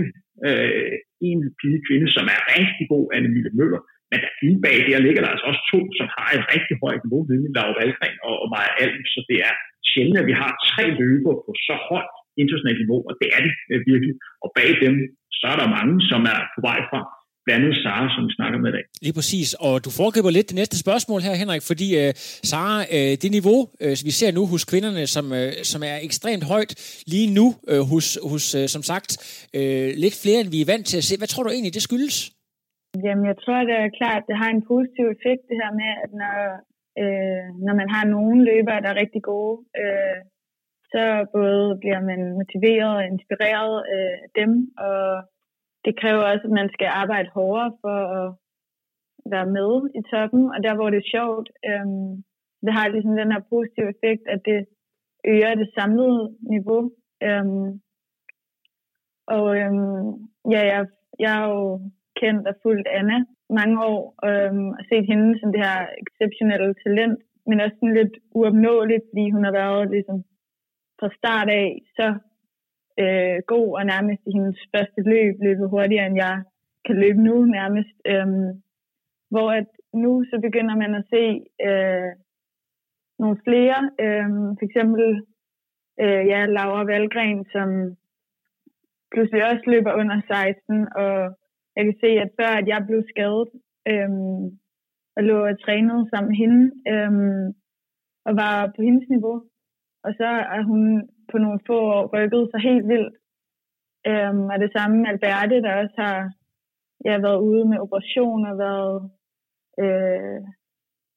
[0.49, 0.93] øh,
[1.31, 5.05] en pige kvinde, som er rigtig god, Anne Mille Møller, men der lige bag der
[5.07, 8.35] ligger der altså også to, som har et rigtig højt niveau, nemlig Laura Valgren og,
[8.43, 9.55] og Maja Alm, så det er
[9.90, 13.55] sjældent, at vi har tre løber på så højt internationalt niveau, og det er det
[13.73, 14.14] øh, virkelig.
[14.45, 14.95] Og bag dem,
[15.38, 17.07] så er der mange, som er på vej frem
[17.44, 18.85] blandt andet Sara, som vi snakker med i dag.
[19.07, 22.11] Lige præcis, og du foregriber lidt det næste spørgsmål her, Henrik, fordi uh,
[22.50, 26.44] Sara, uh, det niveau, uh, vi ser nu hos kvinderne, som, uh, som er ekstremt
[26.52, 26.72] højt
[27.12, 29.11] lige nu uh, hos, hos uh, som sagt,
[29.59, 31.14] uh, lidt flere, end vi er vant til at se.
[31.20, 32.18] Hvad tror du egentlig, det skyldes?
[33.07, 35.92] Jamen, jeg tror, det er klart, at det har en positiv effekt, det her med,
[36.04, 36.37] at når,
[37.02, 40.18] øh, når man har nogle løbere, der er rigtig gode, øh,
[40.92, 41.02] så
[41.37, 44.50] både bliver man motiveret og inspireret øh, af dem,
[44.88, 45.04] og
[45.85, 48.35] det kræver også, at man skal arbejde hårdere for at
[49.33, 52.11] være med i toppen, og der hvor det er sjovt, øhm,
[52.64, 54.61] det har ligesom den her positive effekt, at det
[55.33, 56.83] øger det samlede niveau.
[57.23, 57.81] Øhm,
[59.27, 60.09] og øhm,
[60.55, 60.87] ja, jeg,
[61.18, 61.81] jeg er jo
[62.20, 63.18] kendt og fulgt Anna
[63.51, 68.14] mange år, øhm, og set hende som det her exceptionelle talent, men også sådan lidt
[68.38, 70.18] uopnåeligt, fordi hun har været ligesom
[71.01, 72.07] fra start af så
[73.02, 76.37] øh, god og nærmest i hendes første løb løbet hurtigere, end jeg
[76.87, 77.94] kan løbe nu nærmest.
[78.12, 78.28] Øh,
[79.30, 81.24] hvor at nu så begynder man at se
[81.68, 82.11] øh,
[83.18, 84.28] nogle flere, øh,
[84.59, 85.07] for eksempel
[86.02, 87.68] øh, ja, Laura Valgren, som
[89.12, 91.14] pludselig også løber under 16, og
[91.76, 93.50] jeg kan se, at før at jeg blev skadet,
[93.90, 94.11] øh,
[95.16, 97.12] og lå og trænede sammen med hende, øh,
[98.26, 99.37] og var på hendes niveau,
[100.04, 103.15] og så er hun på nogle få år rykket sig helt vildt.
[104.11, 106.21] Øhm, og det samme med Alberte, der også har
[107.05, 108.97] ja, været ude med operationer, og været
[109.83, 110.41] øh,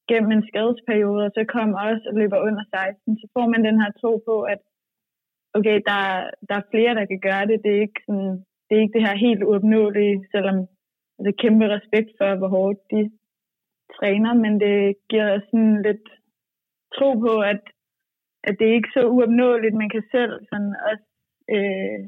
[0.10, 3.78] gennem en skadesperiode, og så kom også og løber under 16, så får man den
[3.82, 4.62] her tro på, at
[5.58, 6.02] okay, der,
[6.48, 7.58] der er flere, der kan gøre det.
[7.64, 8.34] Det er ikke, sådan,
[8.66, 10.58] det, er ikke det her helt uopnåelige, selvom
[11.24, 13.02] det er kæmpe respekt for, hvor hårdt de
[13.98, 16.08] træner, men det giver sådan lidt
[16.96, 17.64] tro på, at,
[18.48, 21.08] at det er ikke så uopnåeligt, man kan selv sådan også,
[21.56, 22.00] øh,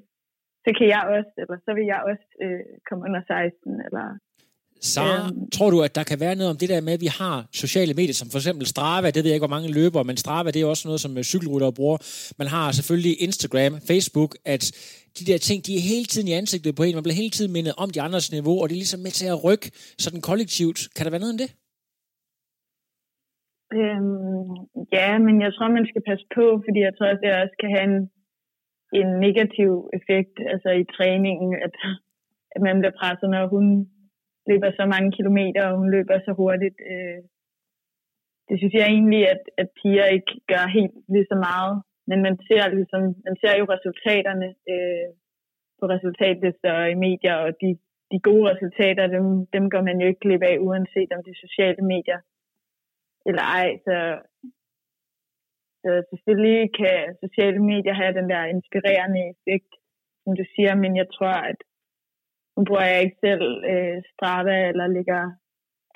[0.63, 4.05] så kan jeg også, eller så vil jeg også øh, komme under 16, eller
[4.81, 7.11] Sara, øhm, tror du, at der kan være noget om det der med, at vi
[7.21, 10.17] har sociale medier, som for eksempel Strava, det ved jeg ikke, hvor mange løber, men
[10.17, 11.97] Strava, det er også noget, som øh, cykelryttere bruger.
[12.37, 14.63] Man har selvfølgelig Instagram, Facebook, at
[15.19, 16.95] de der ting, de er hele tiden i ansigtet på en.
[16.95, 19.27] Man bliver hele tiden mindet om de andres niveau, og det er ligesom med til
[19.27, 20.79] at rykke sådan kollektivt.
[20.95, 21.49] Kan der være noget om det?
[23.77, 24.49] Øhm,
[24.97, 27.71] ja, men jeg tror, man skal passe på, fordi jeg tror at det også kan
[27.75, 27.99] have en,
[29.01, 31.75] en negativ effekt altså i træningen, at,
[32.55, 33.65] at man bliver presset, når hun
[34.49, 36.77] løber så mange kilometer, og hun løber så hurtigt.
[36.91, 37.21] Øh,
[38.49, 41.75] det synes jeg egentlig, at, at piger ikke gør helt lige så meget.
[42.09, 45.09] Men man ser, ligesom, man ser jo resultaterne øh,
[45.79, 47.69] på resultatlister og i medier, og de,
[48.11, 51.45] de gode resultater, dem, dem går man jo ikke glip af, uanset om det er
[51.47, 52.19] sociale medier
[53.29, 53.69] eller ej.
[53.85, 53.95] Så,
[55.83, 59.71] så selvfølgelig kan sociale medier have den der inspirerende effekt,
[60.23, 61.59] som du siger, men jeg tror, at
[62.55, 65.21] nu bruger jeg ikke selv øh, Strava eller lægger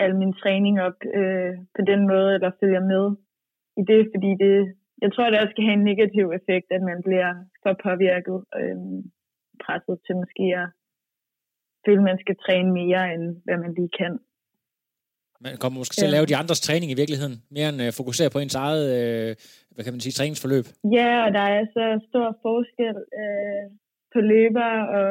[0.03, 3.05] al min træning op øh, på den måde, eller følger med
[3.81, 4.55] i det, fordi det,
[5.03, 7.31] jeg tror, det også kan have en negativ effekt, at man bliver
[7.63, 8.77] for påvirket, øh,
[9.63, 10.67] presset til måske at
[11.85, 14.13] føle, at man skal træne mere, end hvad man lige kan.
[15.45, 18.29] Man kommer måske til at lave de andres træning i virkeligheden, mere end uh, fokusere
[18.33, 19.29] på ens eget, uh,
[19.73, 20.65] hvad kan man sige, træningsforløb.
[20.97, 23.65] Ja, og der er så stor forskel uh,
[24.13, 25.09] på løber og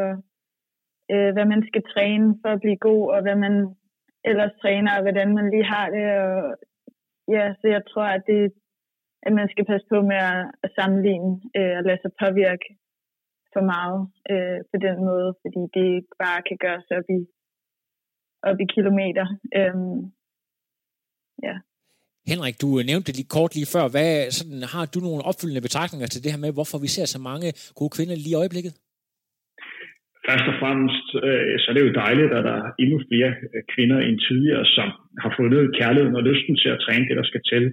[1.13, 3.55] øh, hvad man skal træne for at blive god, og hvad man
[4.31, 6.07] ellers træner, og hvordan man lige har det.
[6.25, 6.35] Og,
[7.35, 8.43] ja, så jeg tror, at, det,
[9.27, 12.69] at man skal passe på med at, at sammenligne øh, og lade sig påvirke
[13.53, 14.01] for meget
[14.33, 15.91] øh, på den måde, fordi det
[16.23, 17.21] bare kan gøres op i,
[18.49, 19.27] op i kilometer.
[19.59, 19.99] Øhm,
[21.49, 21.57] ja.
[22.33, 23.85] Henrik, du nævnte det lige kort lige før.
[23.95, 27.19] Hvad, sådan, har du nogle opfølgende betragtninger til det her med, hvorfor vi ser så
[27.31, 28.75] mange gode kvinder lige i øjeblikket?
[30.27, 33.63] først og fremmest, øh, så er det jo dejligt, at der er endnu flere øh,
[33.75, 34.89] kvinder end tidligere, som
[35.23, 37.65] har fundet kærligheden og lysten til at træne det, der skal til.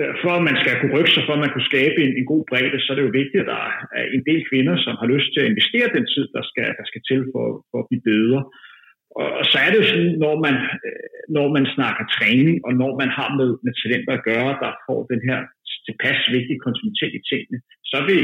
[0.00, 2.26] Øh, for at man skal kunne rykke sig, for at man kunne skabe en, en
[2.32, 3.62] god bredde, så er det jo vigtigt, at der
[3.98, 6.86] er en del kvinder, som har lyst til at investere den tid, der skal, der
[6.90, 8.40] skal til for, for at blive bedre.
[9.20, 12.72] Og, og så er det jo sådan, når man, øh, når man snakker træning, og
[12.82, 15.38] når man har med, med talenter at gøre, der får den her
[15.86, 17.58] tilpas vigtige kontinuitet i tingene,
[17.90, 18.22] så vil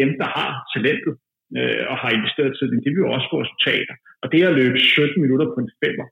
[0.00, 1.14] dem, der har talentet,
[1.58, 3.94] øh, og har investeret tid, de vil jo også få resultater.
[4.22, 6.06] Og det at løbe 17 minutter på en femmer,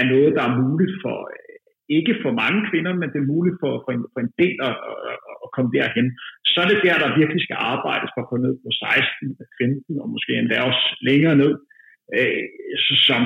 [0.00, 1.56] er noget, der er muligt for, øh,
[1.98, 4.76] ikke for mange kvinder, men det er muligt for, for, en, for en del at,
[5.10, 6.06] at, at komme derhen.
[6.50, 10.02] Så er det der, der virkelig skal arbejdes for at gå ned på 16, 15
[10.02, 11.52] og måske endda også længere ned,
[12.18, 12.42] øh,
[13.08, 13.22] som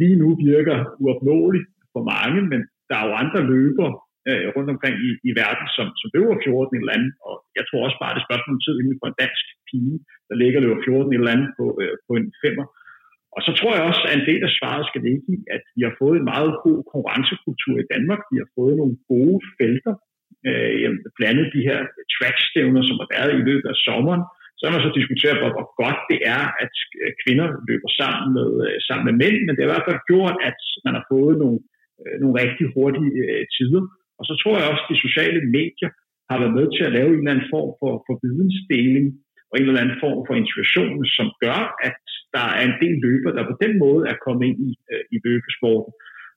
[0.00, 3.92] lige nu virker uopnåeligt for mange, men der er jo andre løbere
[4.28, 7.80] øh, rundt omkring i, i verden, som, som løber 14 eller andet, og jeg tror
[7.86, 9.96] også bare, det er spørgsmål om tid inden for en dansk pige,
[10.28, 12.66] der ligger løber 14 eller andet på, øh, på en femmer.
[13.36, 15.82] Og så tror jeg også, at en del af svaret skal ligge i, at vi
[15.86, 18.20] har fået en meget god konkurrencekultur i Danmark.
[18.32, 19.94] Vi har fået nogle gode felter,
[20.48, 21.78] øh, blandt andet de her
[22.14, 24.22] trackstævner, som har været i løbet af sommeren.
[24.60, 28.28] Så har man så diskuteret, hvor, hvor godt det er, at øh, kvinder løber sammen
[28.38, 31.04] med, øh, sammen med mænd, men det har i hvert fald gjort, at man har
[31.14, 31.58] fået nogle,
[32.02, 33.12] øh, nogle rigtig hurtige
[33.56, 33.82] tider.
[34.18, 35.90] Og så tror jeg også, at de sociale medier
[36.30, 39.06] har været med til at lave en eller anden form for, for vidensdeling
[39.50, 42.00] og en eller anden form for inspiration, som gør, at
[42.36, 44.70] der er en del løber, der på den måde er kommet ind i,
[45.14, 45.92] i løbesporten.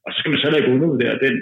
[0.06, 1.36] Og så skal man så ikke undervurdere den,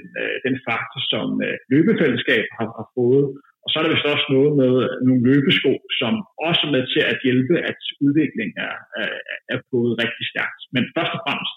[0.46, 1.28] den faktor, som
[1.74, 3.28] løbefællesskab har, har fået.
[3.64, 4.74] Og så er der vist også noget med
[5.08, 6.14] nogle løbesko, som
[6.48, 9.14] også er med til at hjælpe, at udviklingen er, er,
[9.54, 10.62] er gået rigtig stærkt.
[10.76, 11.56] Men først og fremmest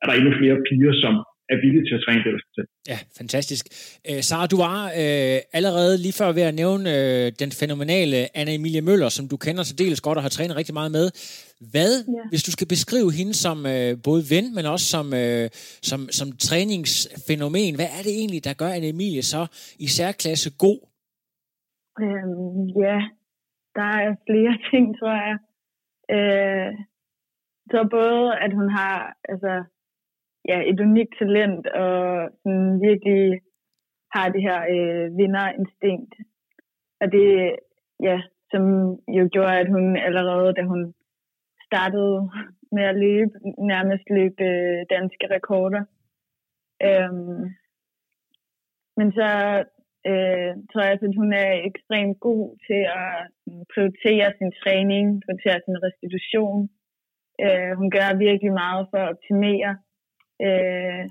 [0.00, 1.14] er der endnu flere piger, som
[1.52, 2.66] er villige til at træne det, der skal til.
[2.92, 3.64] Ja, fantastisk.
[4.08, 8.80] Øh, Sara, du var øh, allerede lige før ved at nævne øh, den fænomenale Anna-Emilie
[8.88, 11.06] Møller, som du kender så dels godt og har trænet rigtig meget med.
[11.72, 12.28] Hvad, ja.
[12.30, 15.48] hvis du skal beskrive hende som øh, både ven, men også som, øh,
[15.90, 19.46] som, som træningsfænomen, hvad er det egentlig, der gør Anna-Emilie så
[19.78, 20.93] i særklasse god?
[22.00, 22.96] Øhm, ja,
[23.76, 25.36] der er flere ting, tror jeg.
[26.14, 26.72] Øh,
[27.70, 29.64] så både, at hun har altså,
[30.48, 33.40] ja, et unikt talent, og sådan virkelig
[34.14, 36.14] har det her øh, vinderinstinkt.
[37.00, 37.56] Og det,
[38.02, 38.62] ja, som
[39.18, 40.94] jo gjorde, at hun allerede, da hun
[41.66, 42.30] startede
[42.72, 45.82] med at løbe, nærmest løb øh, danske rekorder.
[46.88, 47.44] Øhm,
[48.96, 49.28] men så
[50.10, 53.14] øh, tror jeg, at hun er ekstremt god til at
[53.46, 56.60] mm, prioritere sin træning, prioritere sin restitution.
[57.44, 59.70] Øh, hun gør virkelig meget for at optimere
[60.46, 61.04] øh,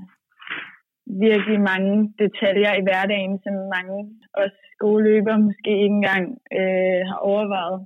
[1.27, 3.97] virkelig mange detaljer i hverdagen, som mange
[4.41, 6.25] også skoleløbere måske ikke engang
[6.59, 7.79] øh, har overvejet.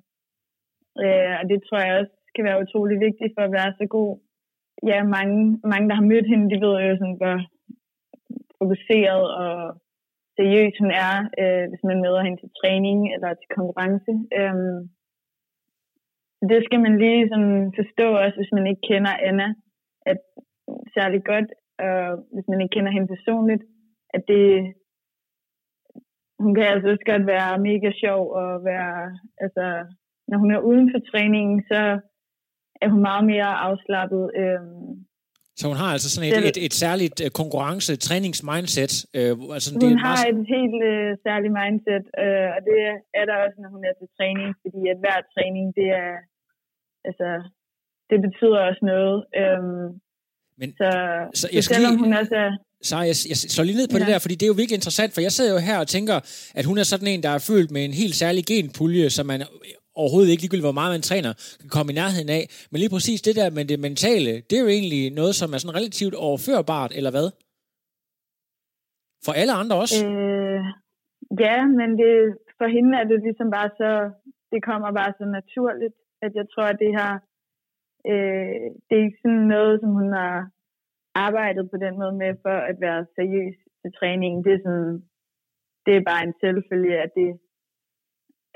[1.04, 4.12] Øh, og det tror jeg også kan være utrolig vigtigt for at være så god.
[4.90, 7.38] Ja, mange, mange der har mødt hende, de ved jo sådan, hvor
[8.60, 9.82] fokuseret og
[10.38, 14.14] seriøs hun er, øh, hvis man møder hende til træning eller til konkurrence.
[14.40, 14.56] Øh,
[16.50, 19.48] det skal man lige sådan forstå også, hvis man ikke kender Anna,
[20.12, 20.20] at
[20.96, 21.50] særlig godt,
[21.84, 23.64] øh, hvis man ikke kender hende personligt,
[24.16, 24.46] at det,
[26.44, 28.98] hun kan altså også godt være mega sjov og være,
[29.44, 29.66] altså,
[30.30, 31.82] når hun er uden for træningen, så
[32.82, 34.24] er hun meget mere afslappet.
[34.42, 34.62] Øh,
[35.58, 38.94] så hun har altså sådan et, et, et særligt øh, konkurrence-trænings-mindset?
[39.18, 40.34] Øh, altså hun det har meget...
[40.34, 42.78] et helt øh, særligt mindset, øh, og det
[43.20, 46.14] er der også, når hun er til træning, fordi at hver træning, det er,
[47.08, 47.30] altså,
[48.10, 49.18] det betyder også noget.
[49.40, 49.62] Øh,
[50.60, 50.90] men, så,
[51.42, 52.52] så, jeg så selvom lige, hun også er...
[52.90, 54.02] Så jeg, jeg slår lige ned på ja.
[54.02, 56.18] det der, fordi det er jo virkelig interessant, for jeg sidder jo her og tænker,
[56.60, 59.40] at hun er sådan en, der er fyldt med en helt særlig genpulje, som man
[60.02, 61.32] overhovedet ikke ligegyldigt, hvor meget man træner,
[61.62, 62.44] kan komme i nærheden af.
[62.72, 65.60] Men lige præcis det der med det mentale, det er jo egentlig noget, som er
[65.60, 67.28] sådan relativt overførbart, eller hvad?
[69.26, 70.00] For alle andre også?
[70.08, 70.62] Øh,
[71.46, 72.14] ja, men det,
[72.58, 73.92] for hende er det ligesom bare så,
[74.52, 77.12] det kommer bare så naturligt, at jeg tror, at det her
[78.12, 80.36] Øh, det er ikke sådan noget, som hun har
[81.26, 84.44] arbejdet på den måde med for at være seriøs til træningen.
[84.46, 84.94] Det er sådan,
[85.86, 87.30] det er bare en selvfølge, at det,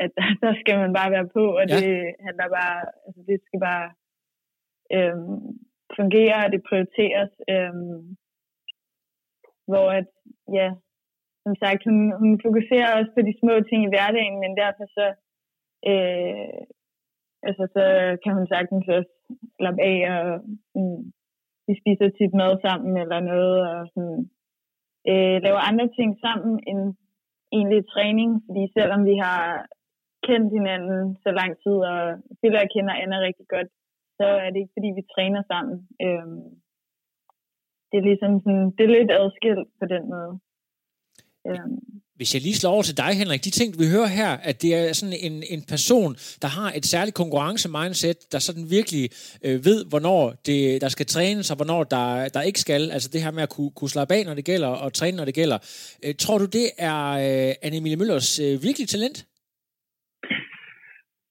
[0.03, 0.11] at
[0.43, 1.75] der, skal man bare være på, og ja.
[1.75, 1.91] det
[2.25, 3.87] handler bare, altså det skal bare
[4.95, 5.43] øhm,
[5.97, 7.31] fungere, og det prioriteres.
[7.53, 8.01] Øhm,
[9.71, 10.09] hvor at,
[10.59, 10.69] ja,
[11.43, 15.07] som sagt, hun, hun fokuserer også på de små ting i hverdagen, men derfor så,
[15.91, 16.61] øh,
[17.47, 17.85] altså så
[18.23, 19.13] kan hun sagtens også
[19.57, 20.23] slappe af, og
[20.71, 20.99] sådan,
[21.67, 24.19] vi spiser tit mad sammen eller noget, og sådan,
[25.11, 26.81] øh, laver andre ting sammen end
[27.57, 29.41] egentlig træning, fordi selvom vi har
[30.27, 31.99] kendt hinanden så lang tid, og
[32.37, 33.69] Silla jeg kender Anna rigtig godt,
[34.17, 35.77] så er det ikke fordi, vi træner sammen.
[36.05, 36.43] Øhm,
[37.89, 40.33] det er ligesom sådan, det er lidt adskilt på den måde.
[41.47, 41.79] Øhm.
[42.15, 44.75] Hvis jeg lige slår over til dig, Henrik, de ting, vi hører her, at det
[44.75, 49.09] er sådan en, en person, der har et særligt konkurrence-mindset, der sådan virkelig
[49.45, 52.91] øh, ved, hvornår det, der skal trænes, og hvornår der, der ikke skal.
[52.91, 55.25] Altså det her med at kunne, kunne slappe af, når det gælder, og træne, når
[55.25, 55.57] det gælder.
[56.05, 59.25] Øh, tror du, det er øh, Anne-Emilie Møllers øh, virkelig talent?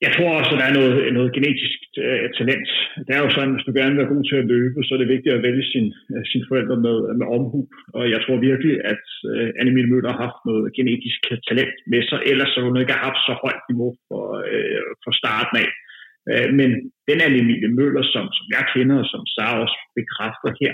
[0.04, 2.68] Jeg tror også, at der er noget, noget genetisk øh, talent.
[3.06, 5.00] Det er jo sådan, hvis du gerne vil være god til at løbe, så er
[5.00, 7.60] det vigtigt at vælge sin, øh, sin forældre med, med omhu.
[7.98, 12.02] Og jeg tror virkelig, at øh, Annemie Møller har haft noget genetisk øh, talent med
[12.08, 15.70] sig, ellers så hun ikke har haft så højt niveau for, øh, for starten af.
[16.30, 16.70] Øh, men
[17.08, 20.72] den Annemie Møller, som, som jeg kender, og som Sara også bekræfter her,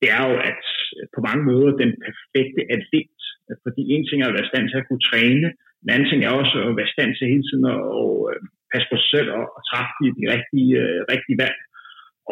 [0.00, 0.64] det er jo at
[0.96, 3.20] øh, på mange måder den perfekte atlet.
[3.64, 5.48] Fordi en ting er at være i stand til at kunne træne,
[5.82, 8.40] en anden ting er også at være i stand til hele tiden at, og, øh,
[8.76, 11.58] passe på sig selv og, og træffe de, de rigtige, øh, rigtige valg.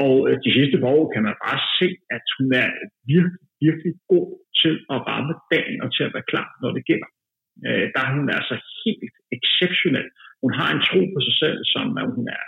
[0.05, 2.71] Og øh, de sidste par år kan man bare se, at hun er
[3.13, 4.29] virkelig, virkelig god
[4.61, 7.09] til at ramme dagen og til at være klar, når det gælder.
[7.67, 10.09] Øh, der er hun altså helt exceptionel.
[10.43, 12.45] Hun har en tro på sig selv, som at hun er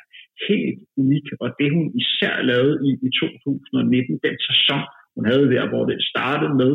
[0.48, 4.82] helt unik, og det hun især lavede i, i 2019, den sæson,
[5.16, 6.72] hun havde der, hvor det startede med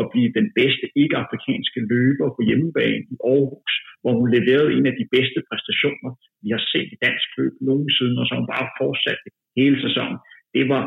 [0.00, 4.94] at blive den bedste ikke-afrikanske løber på hjemmebane i Aarhus, hvor hun leverede en af
[5.00, 6.10] de bedste præstationer,
[6.44, 9.26] vi har set i dansk løb nogensinde, og som bare fortsatte
[9.58, 10.18] hele sæsonen.
[10.56, 10.84] Det var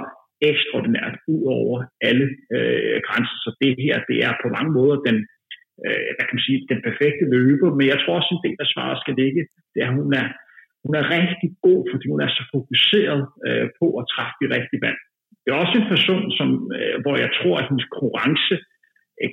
[0.51, 1.77] ekstraordinært ud over
[2.09, 3.37] alle øh, grænser.
[3.45, 5.17] Så det her, det er på mange måder den,
[5.85, 8.69] øh, hvad kan man sige, den perfekte løber, men jeg tror også en del af
[8.73, 9.41] svaret skal ligge,
[9.73, 10.27] det er, at hun er,
[10.85, 14.83] hun er rigtig god, fordi hun er så fokuseret øh, på at træffe de rigtige
[14.87, 14.99] valg.
[15.41, 18.55] Det er også en person, som, øh, hvor jeg tror, at hendes konkurrence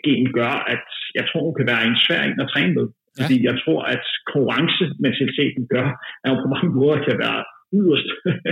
[0.04, 0.86] gen gør, at
[1.18, 2.86] jeg tror, hun kan være en svær en at træne med.
[2.90, 3.22] Ja.
[3.22, 5.86] Fordi jeg tror, at konkurrencementaliteten gør,
[6.24, 7.40] at hun på mange måder kan være
[7.78, 8.08] yderst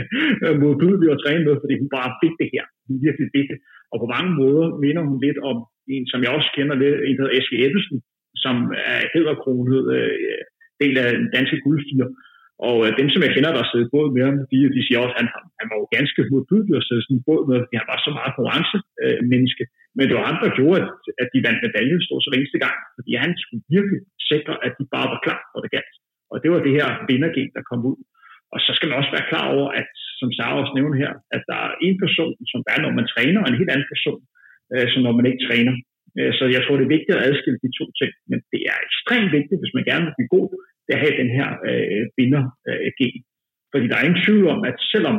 [0.63, 2.65] modbydelig at træne med, fordi hun bare fik det her.
[2.89, 3.59] Hun virkelig fik det.
[3.93, 5.57] Og på mange måder minder hun lidt om
[5.95, 7.99] en, som jeg også kender lidt, en der hedder Eske Ebbesen,
[8.45, 8.57] som
[8.93, 10.41] er hedderkronet øh,
[10.83, 12.07] del af den danske guldfire.
[12.69, 15.17] Og øh, dem, som jeg kender, der sidder båd med ham, de, de siger også,
[15.17, 15.29] at han,
[15.61, 18.11] han var jo ganske modbydelig at sidde sådan en båd med, fordi han var så
[18.19, 19.65] meget konkurrencemenneske.
[19.67, 20.91] Øh, Men det var andre, der gjorde, at,
[21.23, 24.01] at de vandt medaljen stort så eneste gang, fordi han skulle virkelig
[24.31, 25.97] sikre, at de bare var klar, for det galt.
[26.33, 27.99] Og det var det her vindergen, der kom ud.
[28.55, 29.89] Og så skal man også være klar over, at
[30.21, 33.41] som Sara også nævner her, at der er en person, som er, når man træner,
[33.43, 34.21] og en helt anden person,
[34.73, 35.75] øh, som når man ikke træner.
[36.19, 38.13] Øh, så jeg tror, det er vigtigt at adskille de to ting.
[38.31, 40.49] Men det er ekstremt vigtigt, hvis man gerne vil blive god,
[40.85, 43.19] det at have den her øh, vinder-gen.
[43.21, 43.29] Øh,
[43.73, 45.17] Fordi der er ingen tvivl om, at selvom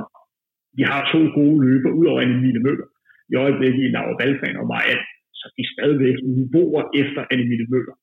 [0.77, 2.87] vi har to gode løber, ud over Annemile Møller,
[3.31, 4.99] i øjeblikket i Laura Balfan og Maja,
[5.39, 7.95] så de er stadigvæk niveauer efter Annemile Møller.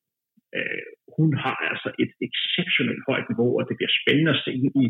[0.57, 0.85] Øh,
[1.17, 4.53] hun har altså et exceptionelt højt niveau, og det bliver spændende at se
[4.83, 4.85] i,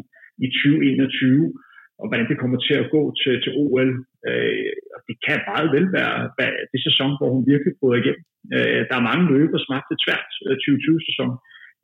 [0.44, 1.52] i 2021,
[2.00, 3.90] og hvordan det kommer til at gå til, til OL.
[4.28, 8.24] Øh, og det kan meget vel være, være det sæson, hvor hun virkelig bryder igennem.
[8.54, 11.30] Øh, der er mange løber, som har haft et svært øh, 2020-sæson.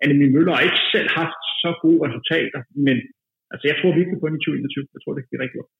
[0.02, 2.96] Annemie Møller har ikke selv haft så gode resultater, men
[3.52, 4.94] altså, jeg tror virkelig på den i 2021.
[4.96, 5.72] Jeg tror, det er rigtig godt.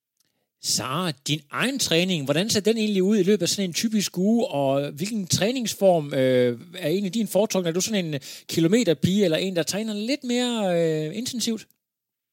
[0.74, 4.10] Sara, din egen træning, hvordan ser den egentlig ud i løbet af sådan en typisk
[4.28, 6.50] uge, og hvilken træningsform øh,
[6.84, 7.68] er egentlig din foretrukne?
[7.68, 8.12] Er du sådan en
[8.54, 11.62] kilometerpige, eller en, der træner lidt mere øh, intensivt?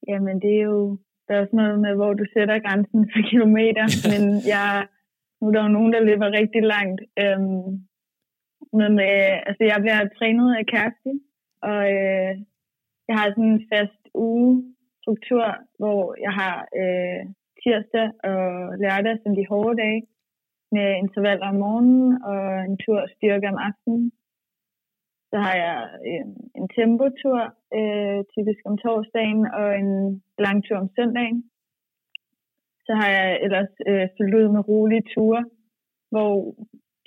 [0.10, 0.82] Jamen, det er jo
[1.28, 4.24] der er sådan noget med, hvor du sætter grænsen for kilometer, men
[4.54, 4.68] jeg,
[5.40, 7.02] nu er der jo nogen, der løber rigtig langt.
[7.24, 7.68] Øhm,
[8.80, 11.12] men øh, altså, jeg bliver trænet af Kæreste,
[11.70, 12.34] og øh,
[13.08, 15.46] jeg har sådan en fast ugestruktur,
[15.80, 17.22] hvor jeg har øh,
[17.62, 18.44] tirsdag og
[18.84, 20.02] lørdag som de hårde dage,
[20.76, 24.12] med intervaller om morgenen og en tur styrke om aftenen.
[25.32, 25.78] Så har jeg
[26.16, 27.40] en, en tempotur,
[27.78, 29.92] øh, typisk om torsdagen, og en
[30.46, 31.40] lang tur om søndagen.
[32.86, 35.44] Så har jeg ellers øh, fyldt ud med rolige ture,
[36.12, 36.34] hvor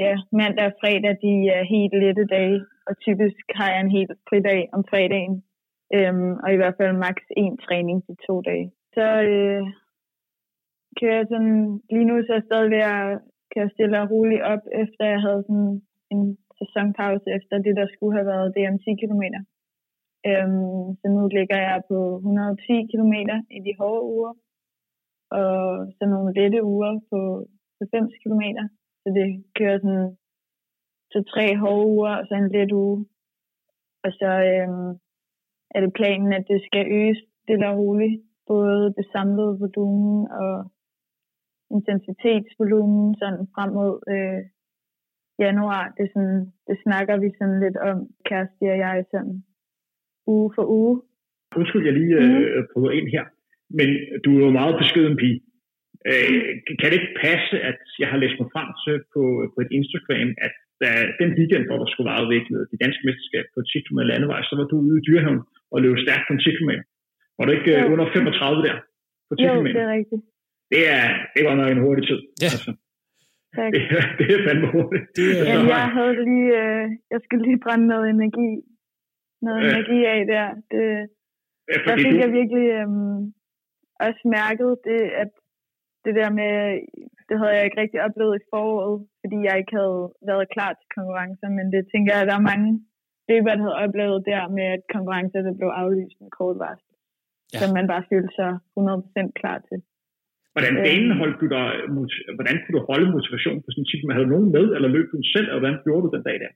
[0.04, 4.12] ja, mandag og fredag de er helt lette dage, og typisk har jeg en helt
[4.28, 5.34] fridag om fredagen,
[5.96, 8.68] øhm, og i hvert fald maks en træning til to dage.
[8.94, 9.62] Så øh,
[10.98, 13.18] kører jeg sådan, lige nu så er jeg stadig ved at
[13.52, 15.72] kan stille stille roligt op, efter jeg havde sådan
[16.14, 16.22] en
[16.58, 19.24] sæsonpause efter det, der skulle have været DM 10 km.
[20.28, 23.14] Øhm, så nu ligger jeg på 110 km
[23.56, 24.32] i de hårde uger,
[25.40, 25.52] og
[25.96, 27.18] så nogle lette uger på
[27.80, 28.42] 90 km.
[29.06, 30.16] Så det kører sådan
[31.12, 33.06] så tre hårde uger, og så en let uge.
[34.04, 34.90] Og så øhm,
[35.74, 38.22] er det planen, at det skal øges stille og roligt.
[38.46, 40.54] Både det samlede volumen og
[41.76, 44.40] intensitetsvolumen sådan frem mod øh,
[45.44, 45.94] januar.
[45.98, 49.44] Det, sådan, det snakker vi sådan lidt om, Kæreste og jeg, sådan
[50.26, 51.02] uge for uge.
[51.56, 53.24] Undskyld, jeg lige øh, prøver ind her,
[53.78, 53.88] men
[54.24, 55.40] du er jo meget beskeden pige.
[56.10, 56.28] Øh,
[56.80, 60.28] kan det ikke passe, at jeg har læst mig frem til på, på et Instagram,
[60.46, 60.90] at da
[61.20, 64.54] den weekend, hvor der skulle være afviklet det danske mesterskab på 10 km landevej, så
[64.58, 65.42] var du ude i Dyrehaven
[65.72, 66.72] og løb stærkt på en 10 km.
[67.38, 67.92] Var du ikke øh, jo.
[67.92, 68.76] under 35 der
[69.28, 69.68] på 10 jo, km?
[69.76, 70.22] det er rigtigt.
[70.72, 72.20] Det er, det var nok en hurtig tid.
[72.44, 72.50] Ja.
[72.54, 72.72] Altså.
[73.56, 73.70] Tak.
[73.74, 75.04] Det, er, det er fandme hurtigt.
[75.18, 75.44] Det er...
[75.50, 78.50] Jamen, jeg havde lige, øh, jeg skulle lige brænde noget energi,
[79.46, 79.68] noget ja.
[79.72, 80.46] energi af der.
[80.72, 80.84] Det,
[81.70, 82.20] ja, der fik du...
[82.22, 82.88] jeg virkelig øh,
[84.06, 85.32] også mærket det, at
[86.06, 86.52] det der med,
[87.28, 90.88] det havde jeg ikke rigtig oplevet i foråret, fordi jeg ikke havde været klar til
[90.96, 92.70] konkurrencer, men det tænker jeg, at der er mange
[93.28, 96.92] løber, der havde oplevet der med, at konkurrencer der blev aflyst med kort varsel,
[97.52, 97.58] ja.
[97.58, 99.78] som man bare følte sig 100% klar til.
[100.54, 101.18] Hvordan banen øh.
[101.22, 101.66] holdt du dig,
[102.38, 103.98] hvordan kunne du holde motivation på sådan en tid?
[104.18, 106.52] Havde nogen med, eller løb du selv, og hvordan gjorde du den dag der?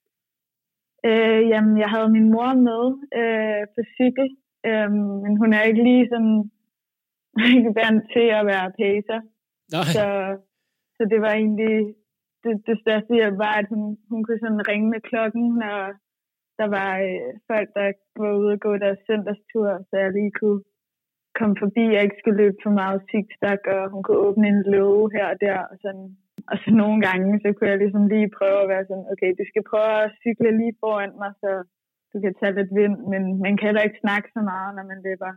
[1.08, 2.84] Øh, jamen, jeg havde min mor med
[3.20, 4.28] øh, på cykel,
[4.68, 4.90] øh,
[5.24, 6.36] men hun er ikke lige sådan
[7.56, 9.20] ikke vant til at være pacer.
[9.76, 9.90] Nej.
[9.96, 10.06] Så,
[10.96, 11.74] så det var egentlig
[12.44, 15.78] det, det største hjælp var, at hun, hun kunne sådan ringe med klokken, når
[16.60, 17.86] der var øh, folk, der
[18.22, 20.62] var ude og gå deres søndagstur, så jeg lige kunne
[21.38, 25.06] komme forbi, jeg ikke skulle løbe for meget TikTok, og hun kunne åbne en låge
[25.16, 25.58] her og der.
[25.70, 26.06] Og, sådan.
[26.50, 29.44] og så nogle gange, så kunne jeg ligesom lige prøve at være sådan, okay, du
[29.50, 31.50] skal prøve at cykle lige foran mig, så
[32.12, 35.00] du kan tage lidt vind, men man kan heller ikke snakke så meget, når man
[35.06, 35.32] løber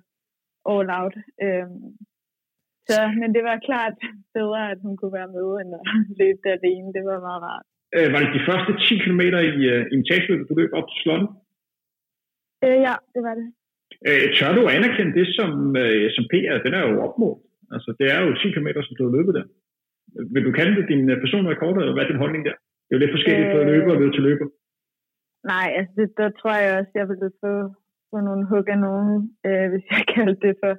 [0.72, 1.16] all out.
[1.46, 1.86] Øhm,
[2.90, 3.96] så, men det var klart
[4.38, 5.84] bedre, at hun kunne være med, end at
[6.20, 6.88] løbe det alene.
[6.98, 7.66] Det var meget rart.
[7.96, 11.00] Øh, var det de første 10 km i, uh, i etageløbet, du løb op til
[11.04, 11.30] slottet?
[12.66, 13.48] Øh, ja, det var det.
[14.08, 15.52] Øh, tør du anerkende det som,
[15.84, 16.58] øh, som PR?
[16.66, 17.42] Den er jo opmålt.
[17.76, 19.46] Altså, det er jo 10 km, som du har løbet der.
[20.34, 22.58] Vil du kalde det din øh, personlige rekord, eller hvad er din holdning der?
[22.86, 24.48] Det er jo lidt forskelligt øh, fra løber og til løber.
[25.52, 27.54] Nej, altså det, der tror jeg også, jeg ville få,
[28.10, 29.12] få nogle hug af nogen,
[29.48, 30.74] øh, hvis jeg kaldte det for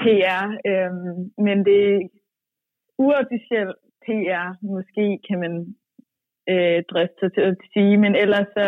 [0.00, 0.44] PR.
[0.70, 0.92] Øh,
[1.46, 2.08] men det er
[3.04, 3.70] uofficiel
[4.04, 5.54] PR, måske kan man
[6.52, 8.66] øh, driste sig til at sige, men ellers så,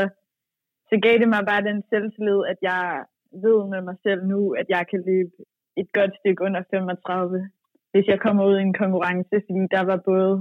[0.89, 3.05] så gav det mig bare den selvtillid, at jeg
[3.45, 5.37] ved med mig selv nu, at jeg kan løbe
[5.81, 7.51] et godt stykke under 35,
[7.93, 10.33] hvis jeg kommer ud i en konkurrence, fordi der var både,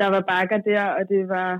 [0.00, 1.50] der var bakker der, og det var,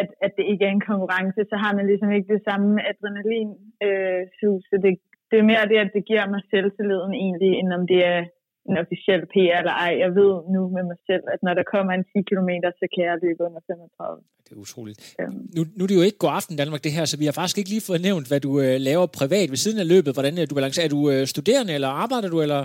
[0.00, 3.50] at, at det ikke er en konkurrence, så har man ligesom ikke det samme adrenalin
[3.86, 4.64] øh, sus.
[4.70, 4.92] Så det,
[5.32, 8.20] det er mere det, at det giver mig selvtilliden egentlig, end om det er
[8.68, 9.92] en officiel PR eller ej.
[10.04, 13.02] Jeg ved nu med mig selv, at når der kommer en 10 km, så kan
[13.08, 14.22] jeg løbe under 35.
[14.44, 15.00] Det er utroligt.
[15.20, 15.42] Øhm.
[15.56, 17.58] Nu, nu er det jo ikke god aften Danmark det her, så vi har faktisk
[17.58, 20.16] ikke lige fået nævnt, hvad du øh, laver privat ved siden af løbet.
[20.16, 20.86] Hvordan er du balancerer?
[20.88, 22.60] Er du øh, studerende, eller arbejder du, eller?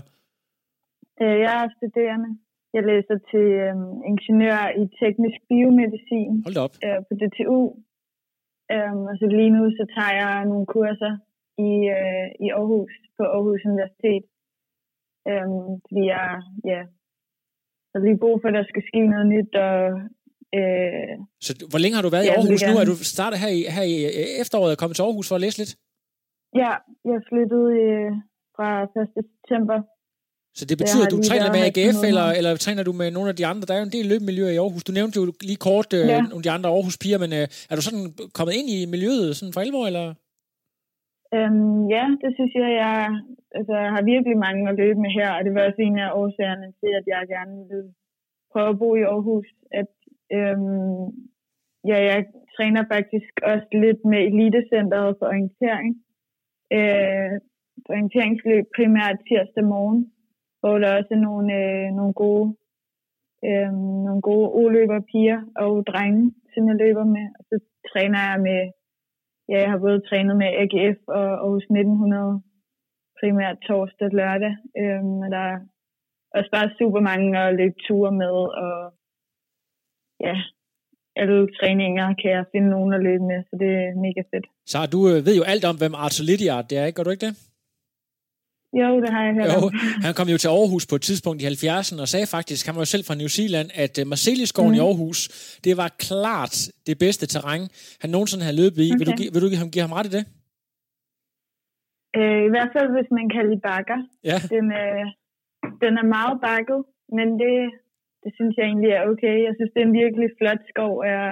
[1.22, 2.30] Øh, jeg er studerende.
[2.76, 3.76] Jeg læser til øh,
[4.12, 6.74] ingeniør i teknisk biomedicin Hold op.
[6.86, 7.62] Øh, på DTU.
[8.74, 11.14] Øh, og så lige nu så tager jeg nogle kurser
[11.70, 14.24] i, øh, i Aarhus, på Aarhus Universitet.
[15.30, 15.48] Øh,
[15.86, 16.28] fordi jeg
[16.72, 16.82] ja,
[17.92, 19.52] har lige brug for, at der skal ske noget nyt.
[19.68, 19.78] Og,
[20.58, 21.14] øh,
[21.46, 22.74] så hvor længe har du været i Aarhus nu?
[22.82, 23.96] Er du startet her i, her i
[24.44, 25.74] efteråret og kommet til Aarhus for at læse lidt?
[26.62, 26.74] Ja,
[27.12, 28.12] jeg flyttede øh,
[28.56, 29.08] fra 1.
[29.18, 29.78] september
[30.60, 33.36] så det betyder, at du træner med AGF, eller, eller træner du med nogle af
[33.36, 33.66] de andre?
[33.66, 34.84] Der er jo en del løbemiljøer i Aarhus.
[34.84, 36.22] Du nævnte jo lige kort øh, ja.
[36.22, 39.54] nogle af de andre Aarhus-piger, men øh, er du sådan kommet ind i miljøet sådan
[39.54, 40.14] for alvor, eller?
[41.36, 42.96] Øhm, ja, det synes jeg, jeg,
[43.58, 46.10] altså, jeg har virkelig mange at løbe med her, og det var også en af
[46.22, 47.94] årsagerne til, at jeg gerne ville
[48.52, 49.50] prøve at bo i Aarhus.
[49.82, 49.92] At,
[50.38, 51.06] øhm,
[51.90, 52.20] ja, jeg
[52.56, 55.92] træner faktisk også lidt med elitecenteret for orientering.
[56.78, 57.34] Øh,
[57.90, 60.02] orienteringsløb primært tirsdag morgen
[60.60, 62.48] hvor der også er nogle, øh, nogle gode
[63.48, 63.72] øh,
[64.08, 66.24] nogle gode oløber piger og drenge,
[66.54, 67.26] som jeg løber med.
[67.38, 67.56] Og så
[67.92, 68.62] træner jeg med,
[69.50, 72.42] ja, jeg har både trænet med AGF og Aarhus 1900
[73.20, 74.54] primært torsdag og lørdag.
[74.82, 75.58] Øhm, og der er
[76.38, 78.80] også bare super mange at løbe ture med, og
[80.28, 80.36] ja,
[81.22, 84.48] alle træninger kan jeg finde nogen at løbe med, så det er mega fedt.
[84.72, 86.98] Så du øh, ved jo alt om, hvem Arthur Lydiard det er, ikke?
[86.98, 87.36] Gør du ikke det?
[88.74, 89.72] Jo, det har jeg hørt jo,
[90.06, 92.82] Han kom jo til Aarhus på et tidspunkt i 70'erne og sagde faktisk, han var
[92.82, 94.78] jo selv fra New Zealand, at uh, Marceliskoven mm.
[94.78, 95.20] i Aarhus,
[95.66, 96.56] det var klart
[96.88, 97.64] det bedste terræn,
[98.02, 98.90] han nogensinde havde løbet i.
[98.90, 99.00] Okay.
[99.00, 100.24] Vil, du, vil du give ham, give ham ret i det?
[102.18, 104.00] Øh, I hvert fald, hvis man kan lide bakker.
[104.30, 104.40] Ja.
[104.56, 105.06] Den, øh,
[105.84, 106.82] den er meget bakket,
[107.18, 107.56] men det,
[108.24, 109.36] det synes jeg egentlig er okay.
[109.48, 110.94] Jeg synes, det er en virkelig flot skov.
[111.12, 111.26] Jeg,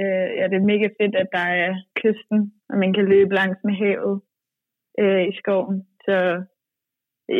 [0.00, 2.38] øh, ja, det er mega fedt, at der er kysten,
[2.70, 4.16] og man kan løbe langs med havet
[5.02, 5.76] øh, i skoven.
[6.06, 6.16] Så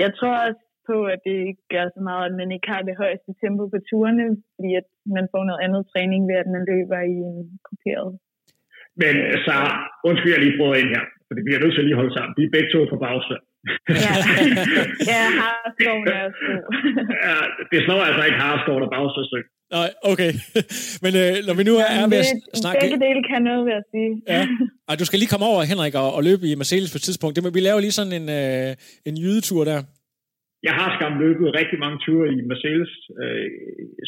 [0.03, 3.01] jeg tror også på, at det ikke gør så meget, at man ikke har det
[3.03, 7.01] højeste tempo på turene, fordi at man får noget andet træning ved, at man løber
[7.15, 7.39] i en
[7.69, 8.11] kuperet.
[9.03, 9.15] Men
[9.47, 9.57] så
[10.09, 12.33] undskyld, jeg lige prøver ind her, for det bliver nødt til at lige holde sammen.
[12.39, 13.43] Vi er begge to på bagsvær.
[14.07, 14.15] ja,
[15.11, 15.81] ja er også
[17.27, 17.37] ja,
[17.73, 19.45] det slår altså ikke Harskoven og bagsvær
[19.79, 20.33] Nej, okay.
[21.05, 22.79] Men øh, når vi nu er, er ved at snakke...
[22.85, 24.13] Begge dele kan noget, vil jeg sige.
[24.35, 24.43] ja.
[24.91, 27.32] Ej, du skal lige komme over, Henrik, og, og løbe i Marcellus på et tidspunkt.
[27.34, 28.70] Det, vi laver lige sådan en, øh,
[29.09, 29.80] en jydetur der.
[30.68, 33.47] Jeg har skam løbet rigtig mange ture i Marcellus øh,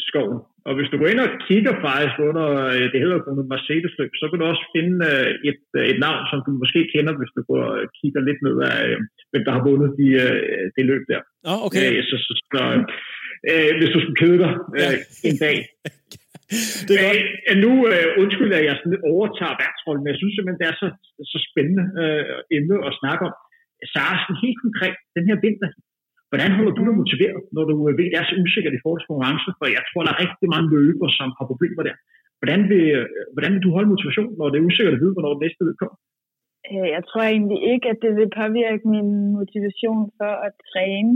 [0.07, 0.39] skoven.
[0.67, 4.11] Og hvis du går ind og kigger faktisk under øh, det hedder kun Marcellus løb,
[4.21, 7.33] så kan du også finde øh, et, øh, et navn, som du måske kender, hvis
[7.37, 8.97] du går og kigger lidt ned af, øh,
[9.31, 11.21] hvem der har vundet de, øh, det løb der.
[11.51, 11.85] Oh, okay.
[11.85, 12.61] Øh, så, så, så,
[13.51, 14.97] øh, hvis du skulle kede dig øh,
[15.29, 15.57] en dag.
[16.87, 17.21] det er godt.
[17.65, 20.77] Nu øh, undskylder jeg, at jeg sådan overtager værtsrollen, men jeg synes simpelthen, det er
[20.83, 20.87] så,
[21.31, 23.33] så spændende øh, emne at snakke om.
[23.93, 25.69] Sara, sådan helt konkret, den her vinter,
[26.31, 28.81] hvordan holder du dig motiveret, når du øh, ved, at det er så usikkert i
[28.83, 29.49] forhold til konkurrence?
[29.59, 31.95] For jeg tror, der er rigtig mange løber, som har problemer der.
[32.39, 35.33] Hvordan vil, øh, hvordan vil du holde motivation, når det er usikkert at vide, hvornår
[35.35, 35.97] det næste løb kommer?
[36.95, 41.13] Jeg tror egentlig ikke, at det vil påvirke min motivation for at træne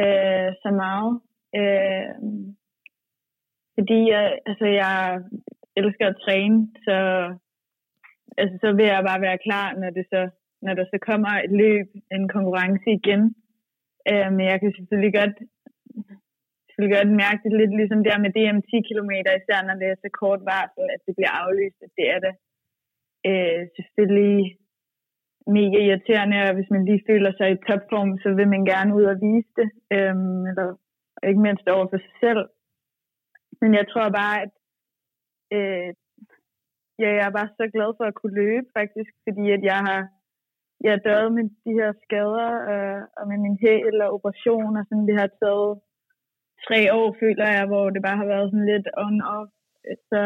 [0.00, 1.12] øh, så meget.
[1.58, 2.12] Øh,
[3.76, 4.94] fordi jeg, altså, jeg
[5.80, 6.96] elsker at træne, så,
[8.40, 10.22] altså, så vil jeg bare være klar, når, det så,
[10.64, 13.22] når der så kommer et løb, en konkurrence igen.
[14.10, 15.36] Øh, men jeg kan selvfølgelig godt
[16.66, 19.98] selvfølgelig godt mærke det lidt ligesom der med DM 10 km, især når det er
[20.04, 22.34] så kort varsel, at det bliver aflyst, at det er det
[23.28, 24.40] øh, selvfølgelig
[25.58, 29.04] mega irriterende, og hvis man lige føler sig i topform, så vil man gerne ud
[29.12, 30.16] og vise det, øh,
[30.50, 30.68] eller
[31.28, 32.42] ikke mindst over for sig selv.
[33.60, 34.52] Men jeg tror bare, at
[35.56, 35.90] øh,
[37.00, 40.00] ja, jeg er bare så glad for at kunne løbe faktisk, fordi at jeg har
[40.84, 44.84] jeg har døjet med de her skader øh, og med min hæl og operation og
[44.88, 45.72] sådan, det har taget
[46.66, 49.50] tre år, føler jeg, hvor det bare har været sådan lidt on-off.
[50.10, 50.22] Så,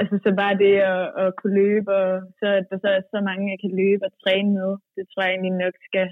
[0.00, 3.18] altså, så bare det at, at kunne løbe, og så at der så er så
[3.28, 6.08] mange, jeg kan løbe og træne med, det tror jeg egentlig nok skal,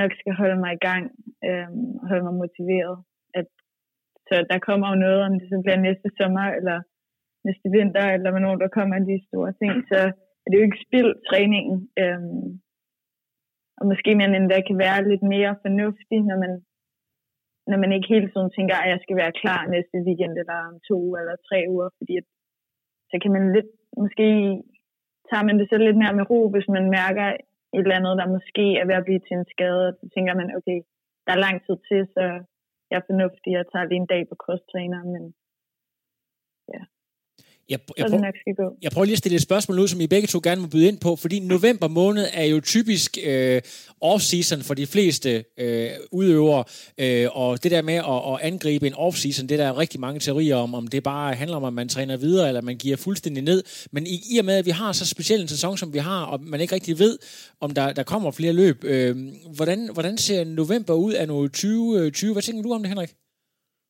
[0.00, 1.04] nok skal holde mig i gang
[1.46, 1.68] øh,
[2.08, 2.96] holde mig motiveret.
[3.40, 3.50] At,
[4.32, 6.78] så der kommer jo noget, om det så bliver næste sommer, eller
[7.46, 9.98] næste vinter, eller hvornår der kommer de store ting, så
[10.42, 11.76] er det jo ikke spild træningen.
[12.02, 12.46] Øhm,
[13.78, 16.52] og måske man endda kan være lidt mere fornuftig, når man,
[17.70, 20.76] når man ikke hele tiden tænker, at jeg skal være klar næste weekend, eller om
[20.88, 22.26] to eller tre uger, fordi at,
[23.10, 23.70] så kan man lidt,
[24.02, 24.26] måske
[25.28, 27.26] tager man det så lidt mere med ro, hvis man mærker
[27.76, 30.48] et eller andet, der måske er ved at blive til en skade, så tænker man,
[30.58, 30.78] okay,
[31.24, 32.24] der er lang tid til, så
[32.92, 35.22] jeg er fornuftig, jeg tager lige en dag på kosttræner, men
[37.68, 40.40] jeg, jeg, prøver, jeg prøver lige at stille et spørgsmål ud, som I begge to
[40.42, 43.60] gerne må byde ind på, fordi november måned er jo typisk øh,
[44.04, 46.64] off-season for de fleste øh, udøvere,
[46.98, 50.20] øh, og det der med at, at angribe en off-season, det der er rigtig mange
[50.20, 53.42] teorier om, om det bare handler om, at man træner videre, eller man giver fuldstændig
[53.42, 53.62] ned.
[53.92, 56.24] Men i, i og med, at vi har så speciel en sæson, som vi har,
[56.24, 57.18] og man ikke rigtig ved,
[57.60, 59.16] om der, der kommer flere løb, øh,
[59.56, 62.32] hvordan, hvordan ser november ud af nu 2020?
[62.32, 63.14] Hvad tænker du om det, Henrik?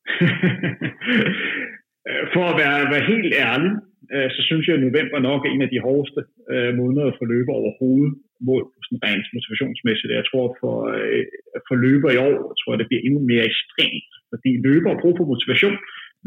[2.35, 3.71] For at være, være helt ærlig,
[4.13, 6.21] øh, så synes jeg, at november nok er en af de hårdeste
[6.53, 8.13] øh, måneder for løber overhovedet
[8.47, 10.17] mål på sådan rent motivationsmæssigt.
[10.19, 11.23] Jeg tror for, øh,
[11.67, 15.15] for løber i år, tror jeg det bliver endnu mere ekstremt, fordi løber har brug
[15.17, 15.77] for motivation,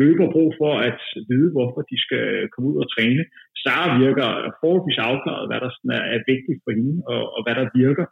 [0.02, 1.00] løber har brug for at
[1.30, 3.22] vide, hvorfor de skal komme ud og træne.
[3.62, 4.28] Sara virker
[4.60, 8.06] forholdsvis afklaret, hvad der sådan er, er vigtigt for hende, og, og hvad der virker.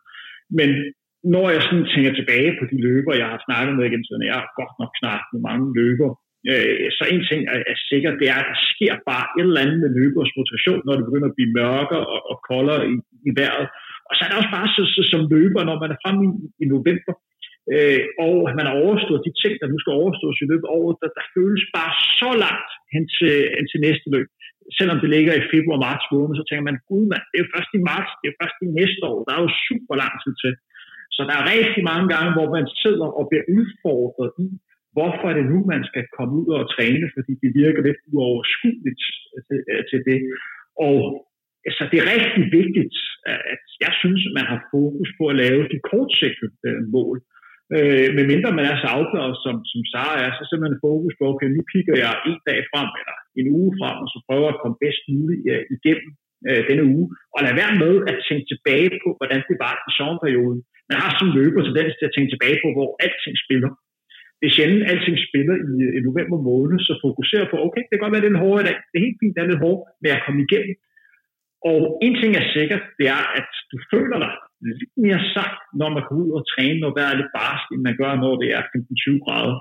[0.59, 0.71] Men
[1.35, 4.39] når jeg sådan tænker tilbage på de løber, jeg har snakket med gennem tiden, jeg
[4.41, 6.11] har godt nok snakket med mange løber,
[6.51, 9.65] Øh, så en ting er, er sikker, det er, at der sker bare et eller
[9.65, 12.95] andet med løbers motivation, når det begynder at blive mørkere og, og koldere i,
[13.29, 13.67] i vejret.
[14.09, 16.31] Og så er det også bare så, så, som løber, når man er fremme i,
[16.63, 17.15] i november,
[17.75, 20.97] øh, og man har overstået de ting, der nu skal overstås i løbet af året,
[21.03, 24.29] der, der føles bare så langt hen til, hen til næste løb.
[24.79, 27.45] Selvom det ligger i februar og marts måned, så tænker man, gud mand, det er
[27.45, 30.15] jo først i marts, det er først i næste år, der er jo super lang
[30.25, 30.53] tid til.
[31.17, 34.49] Så der er rigtig mange gange, hvor man sidder og bliver udfordret i,
[34.95, 39.03] hvorfor er det nu, man skal komme ud og træne, fordi det virker lidt uoverskueligt
[39.35, 40.19] øh, til, øh, til det.
[40.89, 40.99] Og
[41.77, 42.97] så det er rigtig vigtigt,
[43.55, 47.17] at jeg synes, at man har fokus på at lave de kortsigtede øh, mål.
[47.77, 51.25] Øh, med mindre man er så afklaret, som, som Sara er, så simpelthen fokus på,
[51.33, 54.61] okay, nu kigger jeg en dag frem, eller en uge frem, og så prøver at
[54.61, 56.11] komme bedst muligt uh, igennem
[56.49, 57.07] øh, denne uge.
[57.35, 60.61] Og lad være med at tænke tilbage på, hvordan det var i sommerperioden.
[60.91, 63.71] Man har som løber tendens til at tænke tilbage på, hvor alting spiller
[64.45, 67.83] det er sjældent, at alting spiller i, øh, i november måned, så fokuserer på, okay,
[67.85, 68.79] det kan godt være, det er lidt dag.
[68.89, 70.77] Det er helt fint, det er lidt hårdt, men jeg kommer igennem.
[71.71, 74.33] Og en ting er sikkert, det er, at du føler dig
[74.81, 77.83] lidt mere sagt, når man kommer ud og træne, når vejret er lidt barsk, end
[77.89, 79.57] man gør, når det er 15-20 grader.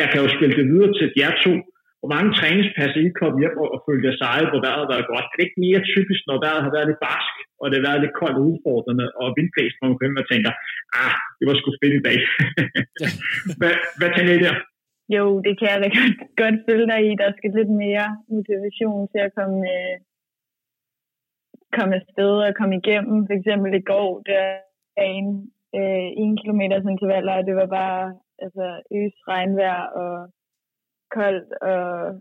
[0.00, 1.52] Jeg kan jo spille det videre til jer to,
[2.00, 5.10] hvor mange træningspas I kom hjem og, og følte jer seje, hvor vejret har været
[5.12, 5.26] godt.
[5.28, 8.02] Er det ikke mere typisk, når vejret har været lidt barsk, og det har været
[8.02, 10.52] lidt koldt og udfordrende, og vindblæst, hvor man kommer og tænker,
[11.04, 12.18] ah, det var sgu fedt i dag.
[13.60, 14.56] hvad, hvad tænker I der?
[15.16, 17.10] Jo, det kan jeg da godt, godt følge dig i.
[17.22, 19.94] Der skal lidt mere motivation til at komme, øh,
[21.76, 23.16] komme afsted og komme igennem.
[23.26, 24.44] For eksempel i går, der
[25.02, 25.28] er en,
[25.78, 28.02] øh, en kilometer intervaller, og det var bare
[28.44, 28.66] altså,
[28.98, 30.12] øs regnvejr og
[31.16, 32.20] koldt, og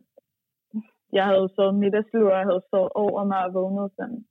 [1.18, 4.26] jeg havde sovet middagslur, og jeg havde sovet over mig og vågnet sådan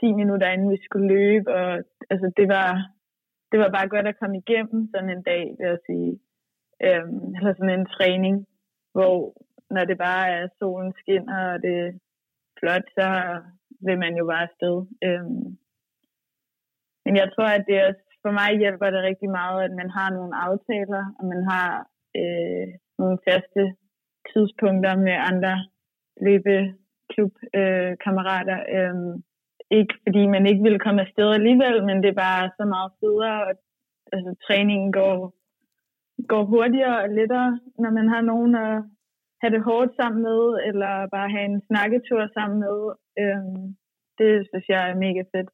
[0.00, 1.70] 10 minutter inden vi skulle løbe, og
[2.10, 2.70] altså det var,
[3.52, 6.12] det var bare godt at komme igennem sådan en dag, vil jeg sige.
[6.86, 8.46] Øhm, eller sådan en træning,
[8.92, 9.16] hvor
[9.70, 11.92] når det bare er solen skinner, og det er
[12.58, 13.06] flot, så
[13.86, 14.76] vil man jo bare afsted.
[15.06, 15.46] Øhm,
[17.04, 20.10] men jeg tror, at det er, for mig hjælper det rigtig meget, at man har
[20.10, 21.68] nogle aftaler, og man har
[22.20, 22.68] øh,
[22.98, 23.62] nogle faste
[24.32, 25.54] tidspunkter med andre
[26.26, 28.58] løbeklubkammerater.
[28.76, 28.94] Øh, øh,
[29.70, 33.38] ikke fordi man ikke vil komme afsted alligevel, men det er bare så meget federe,
[33.46, 33.52] og
[34.12, 35.34] altså, træningen går,
[36.32, 38.82] går hurtigere og lettere, når man har nogen at
[39.40, 42.78] have det hårdt sammen med, eller bare have en snakketur sammen med.
[43.20, 43.44] Øh,
[44.18, 45.50] det synes jeg er mega fedt.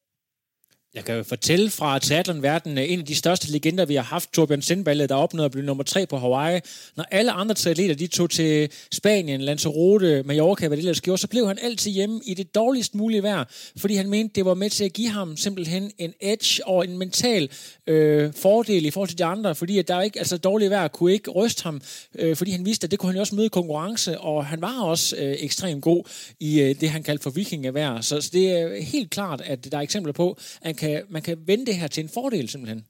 [0.95, 4.63] Jeg kan jo fortælle fra triathlon-verdenen, en af de største legender, vi har haft, Torbjørn
[4.63, 6.61] Sindballe, der opnåede at blive nummer tre på Hawaii.
[6.97, 11.29] Når alle andre triatleter, de tog til Spanien, Lanzarote, Mallorca, hvad det ellers gjorde, så
[11.29, 13.45] blev han altid hjemme i det dårligst mulige vejr,
[13.77, 16.99] fordi han mente, det var med til at give ham simpelthen en edge og en
[16.99, 17.51] mental
[17.87, 21.13] øh, fordel i forhold til de andre, fordi at der ikke, altså dårlige vejr kunne
[21.13, 21.83] ikke ryste ham,
[22.19, 24.83] øh, fordi han vidste, at det kunne han jo også møde konkurrence, og han var
[24.83, 26.05] også øh, ekstremt god
[26.41, 28.01] i øh, det, han kaldte for vikingevejr.
[28.01, 31.23] Så, så det er helt klart, at der er eksempler på, at han kan, man
[31.29, 32.83] kan vende det her til en fordel simpelthen.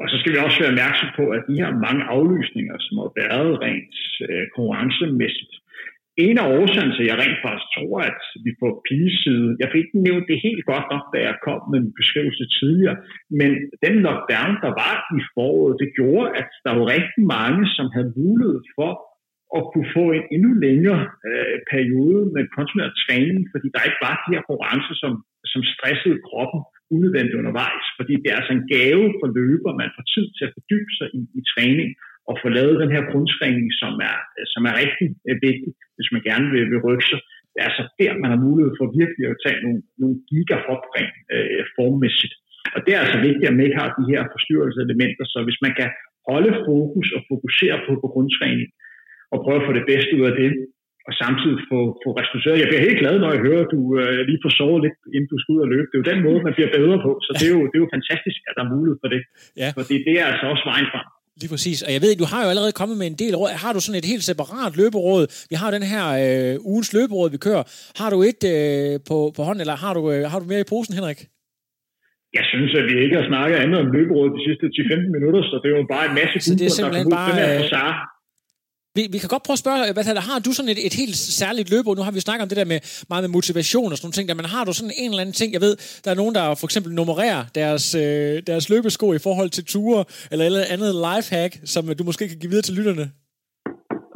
[0.00, 3.10] Og så skal vi også være opmærksom på, at de her mange aflysninger, som har
[3.22, 3.96] været rent
[4.28, 5.54] øh, konkurrencemæssigt,
[6.26, 9.84] en af årsagen til, at jeg rent faktisk tror, at vi på pigeside, jeg fik
[9.84, 12.98] ikke nævnt det helt godt nok, da jeg kom med en beskrivelse tidligere,
[13.40, 13.50] men
[13.84, 18.16] den lockdown, der var i foråret, det gjorde, at der var rigtig mange, som havde
[18.22, 18.92] mulighed for
[19.58, 24.14] at kunne få en endnu længere øh, periode med kontinuerlig træning, fordi der ikke var
[24.24, 25.12] de her konkurrencer, som,
[25.52, 26.60] som stressede kroppen
[26.94, 27.86] unødvendigt undervejs.
[27.98, 31.08] Fordi det er altså en gave for løber, man får tid til at fordybe sig
[31.18, 31.88] i, i træning
[32.28, 34.16] og få lavet den her grundtræning, som er,
[34.52, 37.20] som er rigtig øh, vigtig, hvis man gerne vil, vil rykke sig.
[37.52, 41.62] Det er altså der, man har mulighed for virkelig at tage nogle, nogle gigahopring øh,
[41.76, 42.34] formmæssigt.
[42.74, 45.72] Og det er altså vigtigt, at man ikke har de her forstyrrelseselementer, så hvis man
[45.80, 45.90] kan
[46.30, 48.68] holde fokus og fokusere på, på grundtræning,
[49.32, 50.50] og prøve at få det bedste ud af det,
[51.08, 52.62] og samtidig få, få restitueret.
[52.62, 55.28] Jeg bliver helt glad, når jeg hører, at du øh, lige får sovet lidt, inden
[55.32, 55.86] du skal ud og løbe.
[55.88, 57.82] Det er jo den måde, man bliver bedre på, så det er jo, det er
[57.84, 59.22] jo fantastisk, at der er mulighed for det.
[59.62, 59.68] Ja.
[59.78, 61.06] Fordi det er altså også vejen frem.
[61.40, 61.78] Lige præcis.
[61.86, 63.50] Og jeg ved, du har jo allerede kommet med en del råd.
[63.64, 65.24] Har du sådan et helt separat løberåd?
[65.52, 67.64] Vi har den her øh, ugens løberåd, vi kører.
[68.00, 70.70] Har du et øh, på, på hånden, eller har du, øh, har du mere i
[70.74, 71.20] posen, Henrik?
[72.38, 75.54] Jeg synes, at vi ikke har snakket andet om løberåd de sidste 10-15 minutter, så
[75.62, 77.86] det er jo bare en masse så det er simpelthen bare, den her
[78.96, 80.94] vi, vi kan godt prøve at spørge, øh, hvad der, har du sådan et, et
[81.00, 82.80] helt særligt løb, nu har vi snakket om det der med
[83.10, 85.38] meget med motivation og sådan nogle ting, der, men har du sådan en eller anden
[85.40, 85.74] ting, jeg ved,
[86.04, 90.00] der er nogen, der for eksempel nummererer deres, øh, deres løbesko i forhold til ture,
[90.30, 93.06] eller eller andet lifehack, som du måske kan give videre til lytterne?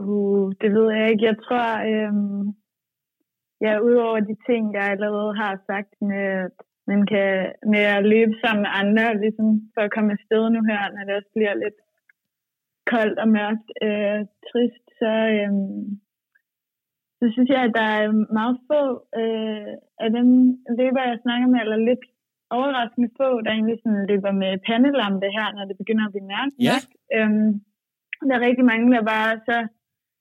[0.08, 1.24] Uh, det ved jeg ikke.
[1.30, 2.12] Jeg tror, øh,
[3.64, 6.26] ja, udover de ting, jeg allerede har sagt med,
[6.90, 7.28] man kan,
[7.72, 11.14] med at løbe sammen med andre, ligesom for at komme afsted nu her, når det
[11.18, 11.78] også bliver lidt
[12.92, 15.52] koldt og mørkt, øh, trist, så, øh,
[17.18, 18.06] så synes jeg, at der er
[18.38, 18.82] meget få
[19.20, 19.72] øh,
[20.04, 20.28] af dem
[20.78, 22.04] løber, jeg snakker med, eller lidt
[22.58, 26.56] overraskende få, der egentlig sådan løber med pandelampe her, når det begynder at blive mørkt.
[26.68, 26.78] Ja.
[27.16, 27.50] Øhm,
[28.26, 29.56] der er rigtig mange, der bare så,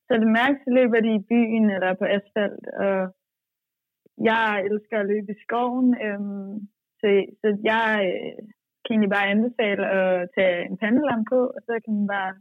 [0.07, 2.97] så det mærkt, så løber de i byen eller på asfalt, og
[4.29, 6.53] jeg elsker at løbe i skoven, øhm,
[6.99, 7.07] så,
[7.41, 8.39] så jeg øh,
[8.81, 12.33] kan egentlig bare anbefale at tage en pandelampe på, og så kan man bare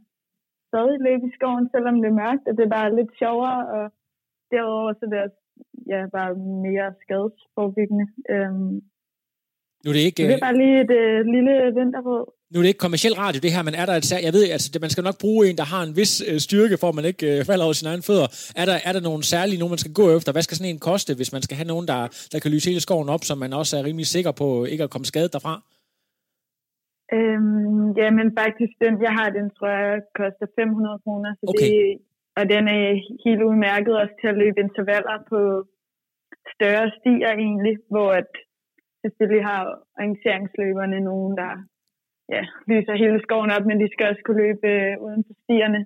[0.69, 3.83] stadig løbe i skoven, selvom det er mørkt, og det er bare lidt sjovere, og
[4.51, 5.31] derudover så er det
[5.91, 6.31] ja, bare
[6.65, 8.05] mere skadesforbyggende.
[8.33, 8.75] Øhm,
[9.83, 10.23] nu er det ikke...
[10.23, 12.25] Det er bare lige et uh, lille vinterråd.
[12.51, 14.77] Nu er det ikke kommersiel radio, det her, men er der et Jeg ved, altså,
[14.81, 17.39] man skal nok bruge en, der har en vis øh, styrke, for at man ikke
[17.39, 18.27] øh, falder over sine egne fødder.
[18.55, 20.31] Er der, er der nogle særlige, nogen man skal gå efter?
[20.31, 22.81] Hvad skal sådan en koste, hvis man skal have nogen, der, der kan lyse hele
[22.81, 25.61] skoven op, så man også er rimelig sikker på ikke at komme skadet derfra?
[27.17, 31.31] Øhm, ja, men faktisk den, jeg har, den tror jeg koster 500 kroner.
[31.39, 31.59] Så okay.
[31.61, 31.97] det,
[32.37, 32.85] og den er
[33.25, 35.39] helt udmærket også til at løbe intervaller på
[36.55, 38.31] større stier egentlig, hvor at
[39.03, 39.61] selvfølgelig har
[39.97, 41.51] orienteringsløberne nogen, der
[42.35, 45.81] ja, lyser hele skoven op, men de skal også kunne løbe øh, uden for stierne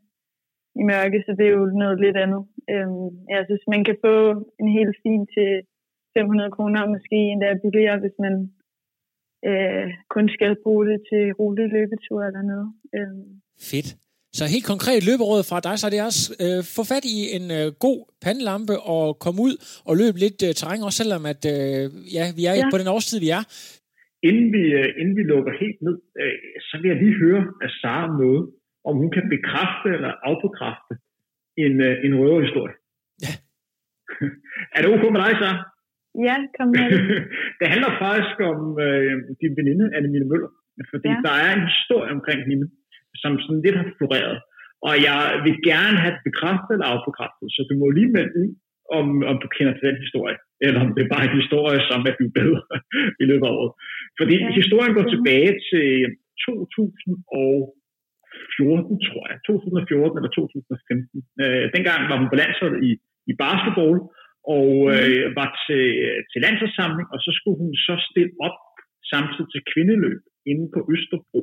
[0.82, 2.43] i mørke, så det er jo noget lidt andet.
[2.74, 4.15] Øhm, jeg synes, man kan få
[4.61, 5.49] en hel fin til
[6.17, 8.34] 500 kroner, måske endda billigere, hvis man
[9.50, 12.70] øh, kun skal bruge det til rolig løbetur eller noget.
[12.98, 13.16] Øh.
[13.72, 13.89] Fedt.
[14.38, 17.46] Så helt konkret løberåd fra dig, så er det også øh, få fat i en
[17.60, 19.56] øh, god pandelampe og komme ud
[19.89, 21.84] og løbe lidt øh, terræn, også selvom at, øh,
[22.18, 22.68] ja, vi er ja.
[22.74, 23.44] på den årstid, vi er.
[24.30, 26.38] Inden vi, øh, inden vi lukker helt ned, øh,
[26.68, 28.44] så vil jeg lige høre af Sara noget,
[28.89, 30.94] om hun kan bekræfte eller afbekræfte
[31.64, 32.76] en, øh, en røverhistorie.
[33.26, 33.34] Ja.
[34.76, 35.72] er det ok med dig, Sara?
[36.28, 36.88] Ja, kom med.
[37.59, 40.51] det handler faktisk om øh, din veninde, Annemile Møller.
[40.91, 41.20] Fordi ja.
[41.28, 42.66] der er en historie omkring hende,
[43.22, 44.38] som sådan lidt har floreret.
[44.88, 48.51] Og jeg vil gerne have det bekræftet eller afbekræftet, så du må lige melde ud,
[48.99, 51.99] om, om du kender til den historie, eller om det er bare en historie, som
[52.09, 52.64] er blevet bedre
[53.22, 53.72] i løbet af året.
[54.20, 54.47] Fordi ja.
[54.59, 55.88] historien går tilbage til
[56.47, 59.38] 2014, tror jeg.
[59.47, 61.20] 2014 eller 2015.
[61.43, 62.91] Øh, dengang var hun på landsholdet i,
[63.32, 63.97] i basketball,
[64.56, 65.86] og øh, var til,
[66.32, 68.60] til landsholdssamling, og så skulle hun så stille op
[69.14, 70.22] samtidig til kvindeløb
[70.52, 71.41] inde på Østerbro.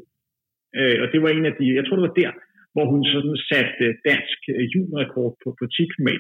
[0.79, 2.33] Øh, og det var en af de, jeg tror det var der,
[2.75, 6.11] hvor hun sådan satte dansk øh, juniorrekord på, på 10 km.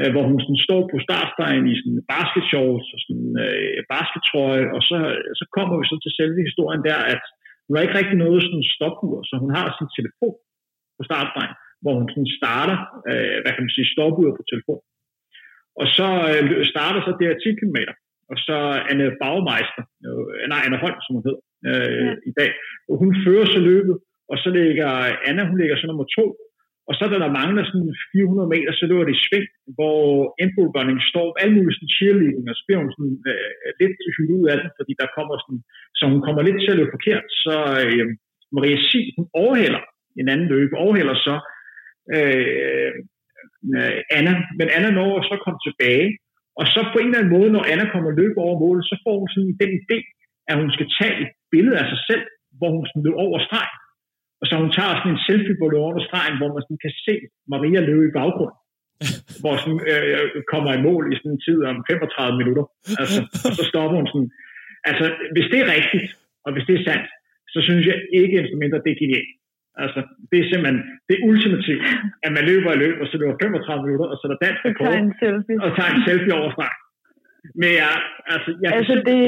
[0.00, 4.80] øh, hvor hun sådan står på startstregen i sådan basketshorts og sådan øh, baskettrøje, og
[4.88, 4.98] så,
[5.38, 7.24] så kommer vi så til selve historien der, at
[7.64, 10.36] hun har ikke rigtig noget sådan stopur, så hun har sin telefon
[10.96, 12.78] på startstregen, hvor hun sådan starter,
[13.10, 14.82] øh, hvad kan man sige, stopur på telefon.
[15.80, 17.78] Og så øh, starter så det her 10 km,
[18.30, 18.56] og så
[18.90, 22.14] Anne Bagmeister, øh, nej, Anne Holm, som hun hedder øh, ja.
[22.30, 22.50] i dag,
[22.90, 23.96] og hun fører så løbet,
[24.30, 24.90] og så ligger
[25.28, 26.24] Anna, hun ligger så nummer to,
[26.88, 30.00] og så da der mangler sådan 400 meter, så løber det i sving, hvor
[30.42, 33.48] indbrudbørning står alle mulige sådan cheerleading, og så bliver hun sådan, øh,
[33.80, 35.62] lidt hyldet ud af det, fordi der kommer sådan,
[35.98, 37.24] så hun kommer lidt til at løbe forkert.
[37.44, 37.54] Så
[37.84, 38.06] øh,
[38.56, 39.82] Maria Sig, hun overhælder
[40.20, 41.34] en anden løb, overhælder så
[42.16, 42.92] øh,
[43.76, 46.08] øh, Anna, men Anna når så komme tilbage,
[46.60, 49.16] og så på en eller anden måde, når Anna kommer løb over målet, så får
[49.20, 49.98] hun sådan den idé,
[50.50, 52.24] at hun skal tage et billede af sig selv,
[52.58, 53.68] hvor hun sådan løber over streg.
[54.40, 57.14] Og så hun tager sådan en selfie på over stregen, hvor man sådan kan se
[57.52, 58.58] Maria løbe i baggrunden.
[59.42, 62.64] hvor sådan, øh, kommer i mål i sådan en tid om 35 minutter.
[63.00, 64.30] Altså, og så stopper hun sådan.
[64.90, 66.06] Altså, hvis det er rigtigt,
[66.44, 67.08] og hvis det er sandt,
[67.54, 69.32] så synes jeg ikke mindre, det er genialt.
[69.84, 70.00] Altså,
[70.30, 71.84] det er simpelthen det er ultimativt,
[72.26, 74.62] at man løber og løber, og så løber 35 minutter, og så er der dansk
[74.68, 74.92] rekord,
[75.64, 76.74] og tager en selfie over streg.
[77.60, 77.92] Men jeg,
[78.34, 79.20] altså, jeg altså det,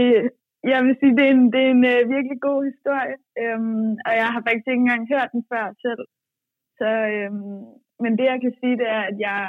[0.73, 4.13] jeg vil sige, det er en, det er en uh, virkelig god historie, øhm, og
[4.21, 6.05] jeg har faktisk ikke engang hørt den før selv.
[6.79, 7.61] Så, øhm,
[8.03, 9.41] men det jeg kan sige, det er, at jeg,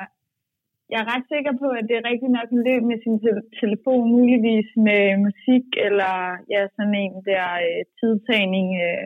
[0.92, 3.50] jeg er ret sikker på, at det er rigtig nok en løb med sin te-
[3.62, 6.14] telefon, muligvis med musik, eller
[6.54, 9.04] ja, sådan en der uh, tidtagning, uh,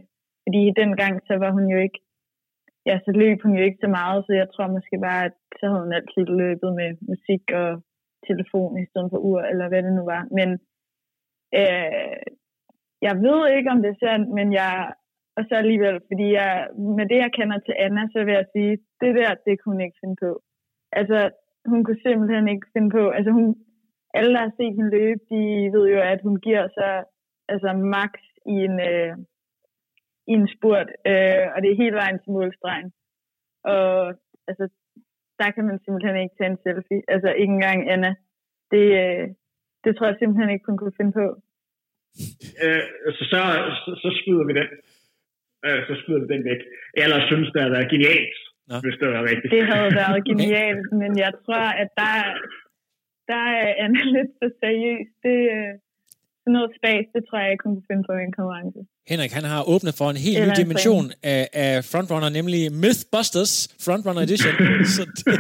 [0.50, 2.00] fordi dengang så var hun jo ikke,
[2.86, 5.64] ja, så løb hun jo ikke så meget, så jeg tror måske bare, at så
[5.68, 7.70] havde hun altid løbet med musik og
[8.28, 10.24] telefon i stedet for ur, eller hvad det nu var.
[10.38, 10.50] Men
[11.60, 12.18] Øh,
[13.08, 14.94] jeg ved ikke, om det er sandt, men jeg,
[15.38, 18.74] og så alligevel, fordi jeg, med det, jeg kender til Anna, så vil jeg sige,
[19.02, 20.32] det der, det kunne hun ikke finde på.
[20.92, 21.30] Altså,
[21.66, 23.56] hun kunne simpelthen ikke finde på, altså hun,
[24.14, 25.42] alle, der har set hende løbe, de
[25.74, 27.04] ved jo, at hun giver sig
[27.52, 28.14] altså max
[28.46, 29.18] i en, øh,
[30.32, 32.90] i en spurt, øh, og det er hele vejen til målstregen.
[33.74, 33.90] Og
[34.50, 34.66] altså,
[35.42, 37.02] der kan man simpelthen ikke tage en selfie.
[37.14, 38.12] Altså, ikke engang Anna.
[38.74, 39.26] Det, øh,
[39.84, 41.28] det tror jeg simpelthen ikke, hun kunne finde på.
[42.66, 42.86] Øh,
[43.18, 43.40] så, så,
[43.84, 44.70] så, så skyder vi den.
[45.66, 46.62] Øh, så skyder vi den væk.
[47.04, 48.76] Ellers synes det har været genialt, Nå.
[48.84, 49.52] hvis det var rigtigt.
[49.58, 52.16] Det havde været genialt, men jeg tror, at der,
[53.32, 55.10] der er Anna lidt for seriøs.
[55.26, 55.74] Det, øh,
[56.50, 58.80] sådan noget spas, det tror jeg ikke, hun kunne finde på en konkurrence.
[59.12, 63.54] Henrik, han har åbnet for en helt ny dimension af, af Frontrunner, nemlig Mythbusters
[63.86, 64.54] Frontrunner Edition.
[64.96, 65.36] så det,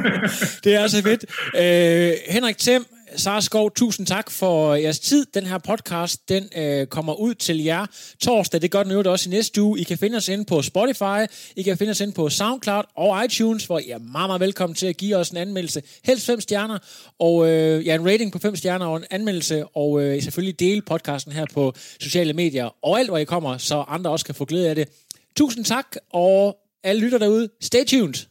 [0.64, 1.24] det er altså fedt.
[1.64, 2.84] Øh, Henrik Thiem,
[3.16, 5.26] Sara Skov, tusind tak for øh, jeres tid.
[5.34, 7.86] Den her podcast, den øh, kommer ud til jer
[8.20, 8.62] torsdag.
[8.62, 9.80] Det gør den jo også i næste uge.
[9.80, 13.26] I kan finde os inde på Spotify, I kan finde os inde på SoundCloud og
[13.26, 15.82] iTunes, hvor I er meget, meget velkommen til at give os en anmeldelse.
[16.03, 16.78] Helst fem stjerner,
[17.20, 20.82] og øh, ja, en rating på fem stjerner og en anmeldelse, og øh, selvfølgelig dele
[20.82, 24.45] podcasten her på sociale medier og alt, hvor I kommer, så andre også kan få
[24.45, 24.89] glæde af det.
[25.36, 28.28] Tusind tak, og alle lytter derude, stay tuned!